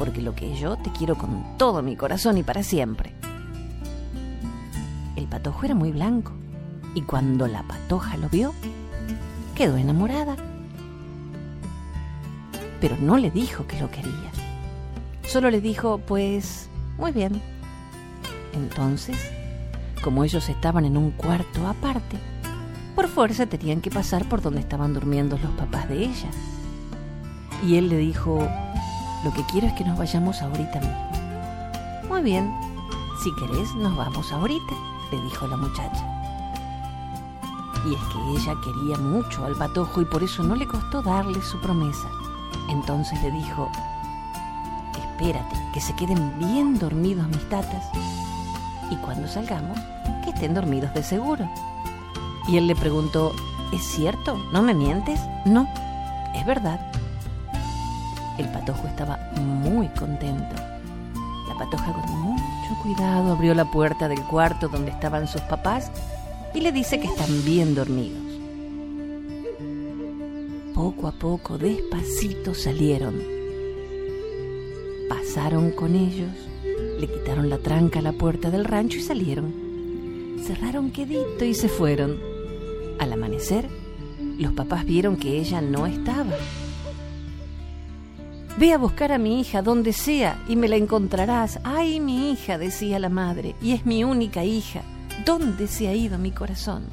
Porque 0.00 0.22
lo 0.22 0.34
que 0.34 0.56
yo 0.56 0.78
te 0.78 0.90
quiero 0.92 1.18
con 1.18 1.58
todo 1.58 1.82
mi 1.82 1.94
corazón 1.94 2.38
y 2.38 2.42
para 2.42 2.62
siempre. 2.62 3.12
El 5.14 5.26
patojo 5.26 5.66
era 5.66 5.74
muy 5.74 5.92
blanco 5.92 6.32
y 6.94 7.02
cuando 7.02 7.46
la 7.46 7.64
patoja 7.64 8.16
lo 8.16 8.30
vio, 8.30 8.54
quedó 9.54 9.76
enamorada. 9.76 10.36
Pero 12.80 12.96
no 12.96 13.18
le 13.18 13.30
dijo 13.30 13.66
que 13.66 13.78
lo 13.78 13.90
quería. 13.90 14.30
Solo 15.22 15.50
le 15.50 15.60
dijo, 15.60 15.98
pues, 15.98 16.70
muy 16.96 17.12
bien. 17.12 17.38
Entonces, 18.54 19.18
como 20.02 20.24
ellos 20.24 20.48
estaban 20.48 20.86
en 20.86 20.96
un 20.96 21.10
cuarto 21.10 21.68
aparte, 21.68 22.16
por 22.96 23.06
fuerza 23.06 23.44
tenían 23.44 23.82
que 23.82 23.90
pasar 23.90 24.26
por 24.30 24.40
donde 24.40 24.60
estaban 24.60 24.94
durmiendo 24.94 25.36
los 25.36 25.50
papás 25.58 25.90
de 25.90 26.04
ella. 26.04 26.30
Y 27.66 27.76
él 27.76 27.90
le 27.90 27.98
dijo, 27.98 28.48
lo 29.24 29.32
que 29.32 29.44
quiero 29.44 29.66
es 29.66 29.72
que 29.74 29.84
nos 29.84 29.98
vayamos 29.98 30.40
ahorita 30.40 30.80
mismo. 30.80 31.10
Muy 32.08 32.22
bien, 32.22 32.52
si 33.22 33.34
querés 33.34 33.74
nos 33.74 33.94
vamos 33.96 34.32
ahorita, 34.32 34.74
le 35.12 35.20
dijo 35.22 35.46
la 35.46 35.56
muchacha. 35.56 36.06
Y 37.86 37.94
es 37.94 38.00
que 38.00 38.18
ella 38.36 38.54
quería 38.62 38.98
mucho 38.98 39.44
al 39.44 39.54
patojo 39.56 40.00
y 40.00 40.04
por 40.06 40.22
eso 40.22 40.42
no 40.42 40.54
le 40.54 40.66
costó 40.66 41.02
darle 41.02 41.40
su 41.42 41.60
promesa. 41.60 42.08
Entonces 42.68 43.22
le 43.22 43.30
dijo, 43.30 43.70
espérate, 44.98 45.56
que 45.72 45.80
se 45.80 45.94
queden 45.94 46.38
bien 46.38 46.78
dormidos 46.78 47.26
mis 47.28 47.48
tatas 47.48 47.84
y 48.90 48.96
cuando 48.96 49.28
salgamos, 49.28 49.78
que 50.24 50.30
estén 50.30 50.54
dormidos 50.54 50.92
de 50.94 51.02
seguro. 51.02 51.48
Y 52.48 52.56
él 52.56 52.66
le 52.66 52.74
preguntó, 52.74 53.32
¿es 53.72 53.82
cierto? 53.82 54.36
¿No 54.52 54.62
me 54.62 54.74
mientes? 54.74 55.20
No, 55.44 55.68
es 56.34 56.44
verdad. 56.44 56.89
El 58.40 58.48
patojo 58.48 58.88
estaba 58.88 59.18
muy 59.36 59.86
contento. 59.88 60.56
La 61.46 61.54
patoja 61.58 61.92
con 61.92 62.10
mucho 62.20 62.82
cuidado 62.82 63.32
abrió 63.32 63.54
la 63.54 63.70
puerta 63.70 64.08
del 64.08 64.22
cuarto 64.22 64.68
donde 64.68 64.90
estaban 64.90 65.28
sus 65.28 65.42
papás 65.42 65.90
y 66.54 66.60
le 66.60 66.72
dice 66.72 66.98
que 66.98 67.06
están 67.06 67.44
bien 67.44 67.74
dormidos. 67.74 68.18
Poco 70.74 71.06
a 71.06 71.12
poco, 71.12 71.58
despacito 71.58 72.54
salieron. 72.54 73.20
Pasaron 75.08 75.72
con 75.72 75.94
ellos 75.94 76.30
le 76.98 77.08
quitaron 77.08 77.48
la 77.48 77.58
tranca 77.58 77.98
a 77.98 78.02
la 78.02 78.12
puerta 78.12 78.50
del 78.50 78.64
rancho 78.64 78.98
y 78.98 79.02
salieron. 79.02 79.52
Cerraron 80.46 80.90
quedito 80.90 81.44
y 81.44 81.54
se 81.54 81.68
fueron. 81.68 82.18
Al 82.98 83.12
amanecer, 83.12 83.68
los 84.38 84.52
papás 84.52 84.84
vieron 84.84 85.16
que 85.16 85.38
ella 85.38 85.62
no 85.62 85.86
estaba. 85.86 86.32
Ve 88.58 88.72
a 88.72 88.78
buscar 88.78 89.12
a 89.12 89.18
mi 89.18 89.40
hija 89.40 89.62
donde 89.62 89.92
sea 89.92 90.42
y 90.48 90.56
me 90.56 90.68
la 90.68 90.76
encontrarás. 90.76 91.60
Ay, 91.64 92.00
mi 92.00 92.32
hija, 92.32 92.58
decía 92.58 92.98
la 92.98 93.08
madre, 93.08 93.54
y 93.62 93.72
es 93.72 93.86
mi 93.86 94.04
única 94.04 94.44
hija. 94.44 94.82
¿Dónde 95.24 95.66
se 95.66 95.88
ha 95.88 95.94
ido 95.94 96.18
mi 96.18 96.30
corazón? 96.30 96.84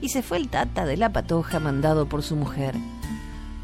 Y 0.00 0.10
se 0.10 0.22
fue 0.22 0.36
el 0.36 0.48
tata 0.48 0.84
de 0.84 0.96
la 0.96 1.12
patoja 1.12 1.60
mandado 1.60 2.06
por 2.06 2.22
su 2.22 2.36
mujer. 2.36 2.74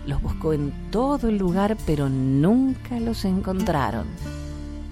Los 0.07 0.23
buscó 0.23 0.55
en 0.55 0.73
todo 0.90 1.29
el 1.29 1.37
lugar, 1.37 1.77
pero 1.85 2.09
nunca 2.09 2.99
los 3.01 3.25
encontraron 3.25 4.07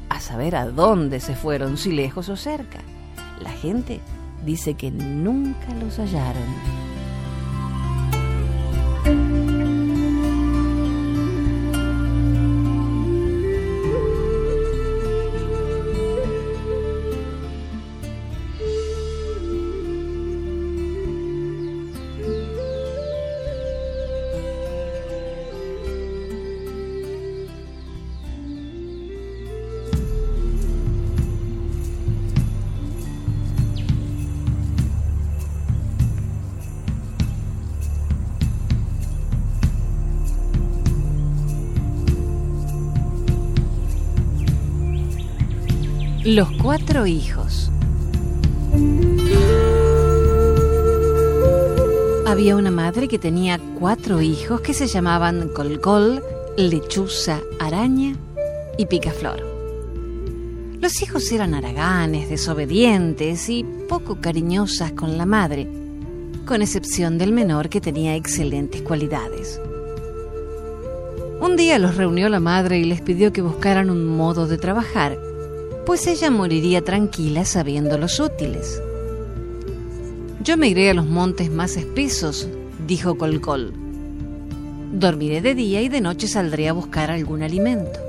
a 0.09 0.21
saber 0.21 0.57
a 0.57 0.67
dónde 0.67 1.21
se 1.21 1.35
fueron, 1.35 1.79
si 1.79 1.93
lejos 1.93 2.29
o 2.29 2.37
cerca. 2.37 2.81
La 3.41 3.51
gente 3.51 4.01
dice 4.45 4.75
que 4.75 4.91
nunca 4.91 5.73
los 5.81 5.99
hallaron. 5.99 6.88
Los 46.29 46.51
cuatro 46.63 47.07
hijos. 47.07 47.71
Había 52.27 52.55
una 52.55 52.71
madre 52.71 53.09
que 53.09 53.19
tenía 53.19 53.59
cuatro 53.79 54.21
hijos 54.21 54.61
que 54.61 54.75
se 54.75 54.89
llamaban 54.89 55.49
Colcol, 55.49 56.23
Lechuza, 56.59 57.41
Araña 57.59 58.15
y 58.77 58.85
Picaflor. 58.85 59.43
Los 60.83 61.01
hijos 61.01 61.33
eran 61.33 61.55
haraganes, 61.55 62.29
desobedientes 62.29 63.49
y 63.49 63.65
poco 63.89 64.21
cariñosas 64.21 64.93
con 64.93 65.17
la 65.17 65.25
madre, 65.25 65.67
con 66.45 66.61
excepción 66.61 67.17
del 67.17 67.33
menor 67.33 67.71
que 67.71 67.81
tenía 67.81 68.17
excelentes 68.17 68.83
cualidades. 68.83 69.59
Un 71.41 71.57
día 71.57 71.79
los 71.79 71.97
reunió 71.97 72.29
la 72.29 72.39
madre 72.39 72.79
y 72.79 72.85
les 72.85 73.01
pidió 73.01 73.33
que 73.33 73.41
buscaran 73.41 73.89
un 73.89 74.05
modo 74.05 74.47
de 74.47 74.59
trabajar 74.59 75.19
pues 75.89 76.07
ella 76.07 76.31
moriría 76.31 76.85
tranquila 76.85 77.47
sabiendo 77.47 77.97
los 77.97 78.21
útiles. 78.21 78.83
Yo 80.45 80.59
me 80.59 80.69
iré 80.69 80.91
a 80.91 80.93
los 80.93 81.07
montes 81.07 81.51
más 81.51 81.79
espesos, 81.79 82.47
dijo 82.87 83.17
Colcol. 83.17 83.73
Dormiré 84.93 85.41
de 85.41 85.55
día 85.55 85.81
y 85.81 85.89
de 85.89 86.03
noche 86.03 86.29
saldré 86.29 86.69
a 86.69 86.75
buscar 86.75 87.11
algún 87.11 87.43
alimento. 87.43 88.01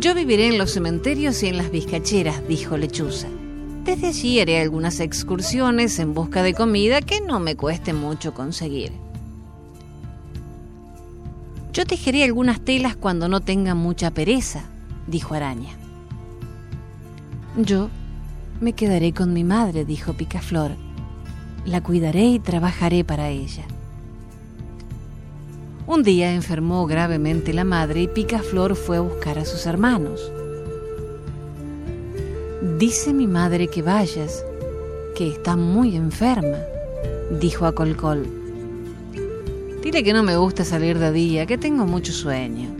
Yo 0.00 0.16
viviré 0.16 0.48
en 0.48 0.58
los 0.58 0.72
cementerios 0.72 1.40
y 1.44 1.46
en 1.46 1.58
las 1.58 1.70
vizcacheras, 1.70 2.42
dijo 2.48 2.76
Lechuza. 2.76 3.28
Desde 3.84 4.08
allí 4.08 4.40
haré 4.40 4.60
algunas 4.60 4.98
excursiones 4.98 6.00
en 6.00 6.12
busca 6.12 6.42
de 6.42 6.54
comida 6.54 7.02
que 7.02 7.20
no 7.20 7.38
me 7.38 7.54
cueste 7.54 7.92
mucho 7.92 8.34
conseguir. 8.34 8.90
Yo 11.72 11.86
tejeré 11.86 12.24
algunas 12.24 12.60
telas 12.60 12.96
cuando 12.96 13.28
no 13.28 13.42
tenga 13.42 13.76
mucha 13.76 14.10
pereza, 14.10 14.64
dijo 15.06 15.34
Araña. 15.34 15.83
Yo 17.56 17.88
me 18.60 18.72
quedaré 18.72 19.12
con 19.12 19.32
mi 19.32 19.44
madre, 19.44 19.84
dijo 19.84 20.12
Picaflor. 20.12 20.72
La 21.64 21.82
cuidaré 21.82 22.24
y 22.24 22.38
trabajaré 22.40 23.04
para 23.04 23.28
ella. 23.28 23.64
Un 25.86 26.02
día 26.02 26.32
enfermó 26.32 26.84
gravemente 26.86 27.52
la 27.52 27.62
madre 27.62 28.02
y 28.02 28.08
Picaflor 28.08 28.74
fue 28.74 28.96
a 28.96 29.02
buscar 29.02 29.38
a 29.38 29.44
sus 29.44 29.66
hermanos. 29.66 30.32
Dice 32.78 33.12
mi 33.12 33.28
madre 33.28 33.68
que 33.68 33.82
vayas, 33.82 34.44
que 35.14 35.28
está 35.28 35.54
muy 35.54 35.94
enferma, 35.94 36.58
dijo 37.40 37.66
a 37.66 37.74
Colcol. 37.74 38.26
Dile 39.80 40.02
que 40.02 40.12
no 40.12 40.24
me 40.24 40.36
gusta 40.36 40.64
salir 40.64 40.98
de 40.98 41.12
día, 41.12 41.46
que 41.46 41.58
tengo 41.58 41.84
mucho 41.86 42.12
sueño. 42.12 42.70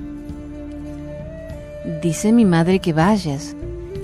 Dice 2.02 2.32
mi 2.32 2.44
madre 2.44 2.80
que 2.80 2.92
vayas, 2.92 3.54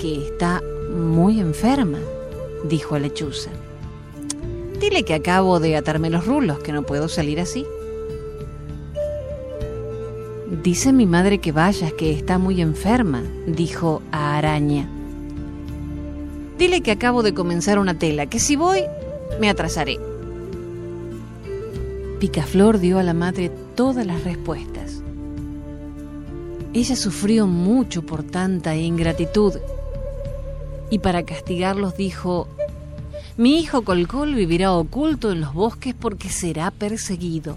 que 0.00 0.26
está 0.26 0.62
muy 0.94 1.40
enferma, 1.40 1.98
dijo 2.64 2.98
Lechuza. 2.98 3.50
Dile 4.80 5.02
que 5.02 5.12
acabo 5.12 5.60
de 5.60 5.76
atarme 5.76 6.08
los 6.08 6.26
rulos, 6.26 6.58
que 6.60 6.72
no 6.72 6.84
puedo 6.84 7.06
salir 7.08 7.38
así. 7.38 7.66
Dice 10.62 10.94
mi 10.94 11.04
madre 11.04 11.38
que 11.38 11.52
vayas, 11.52 11.92
que 11.92 12.12
está 12.12 12.38
muy 12.38 12.62
enferma, 12.62 13.22
dijo 13.46 14.00
a 14.10 14.38
Araña. 14.38 14.88
Dile 16.58 16.80
que 16.80 16.92
acabo 16.92 17.22
de 17.22 17.34
comenzar 17.34 17.78
una 17.78 17.98
tela, 17.98 18.24
que 18.24 18.40
si 18.40 18.56
voy, 18.56 18.80
me 19.38 19.50
atrasaré. 19.50 19.98
Picaflor 22.20 22.78
dio 22.78 22.98
a 22.98 23.02
la 23.02 23.14
madre 23.14 23.50
todas 23.74 24.06
las 24.06 24.24
respuestas. 24.24 25.02
Ella 26.72 26.96
sufrió 26.96 27.46
mucho 27.46 28.00
por 28.02 28.22
tanta 28.22 28.76
ingratitud 28.76 29.54
y 30.90 30.98
para 30.98 31.22
castigarlos 31.24 31.96
dijo, 31.96 32.48
mi 33.36 33.60
hijo 33.60 33.82
Colcol 33.82 34.34
vivirá 34.34 34.72
oculto 34.72 35.32
en 35.32 35.40
los 35.40 35.54
bosques 35.54 35.94
porque 35.94 36.28
será 36.28 36.70
perseguido. 36.70 37.56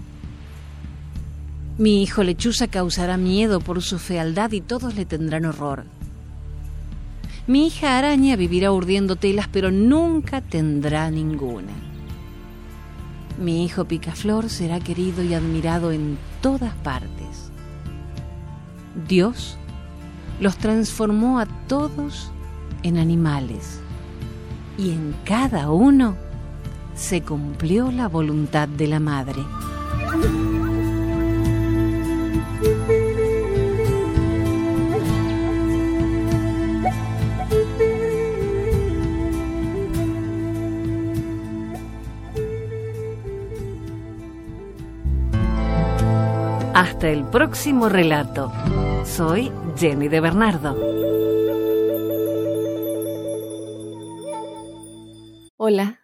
Mi 1.76 2.02
hijo 2.02 2.22
Lechuza 2.22 2.68
causará 2.68 3.16
miedo 3.16 3.60
por 3.60 3.82
su 3.82 3.98
fealdad 3.98 4.52
y 4.52 4.60
todos 4.60 4.94
le 4.94 5.04
tendrán 5.04 5.44
horror. 5.44 5.84
Mi 7.46 7.66
hija 7.66 7.98
Araña 7.98 8.36
vivirá 8.36 8.72
urdiendo 8.72 9.16
telas 9.16 9.48
pero 9.48 9.70
nunca 9.70 10.40
tendrá 10.40 11.10
ninguna. 11.10 11.72
Mi 13.38 13.64
hijo 13.64 13.84
Picaflor 13.84 14.48
será 14.48 14.78
querido 14.78 15.24
y 15.24 15.34
admirado 15.34 15.90
en 15.90 16.16
todas 16.40 16.72
partes. 16.76 17.50
Dios 19.08 19.58
los 20.40 20.56
transformó 20.56 21.40
a 21.40 21.46
todos 21.66 22.30
en 22.84 22.98
animales 22.98 23.80
y 24.78 24.90
en 24.90 25.16
cada 25.24 25.70
uno 25.70 26.16
se 26.94 27.22
cumplió 27.22 27.90
la 27.90 28.08
voluntad 28.08 28.68
de 28.68 28.86
la 28.86 29.00
madre. 29.00 29.42
Hasta 46.74 47.08
el 47.08 47.24
próximo 47.24 47.88
relato. 47.88 48.52
Soy 49.04 49.50
Jenny 49.76 50.08
de 50.08 50.20
Bernardo. 50.20 50.93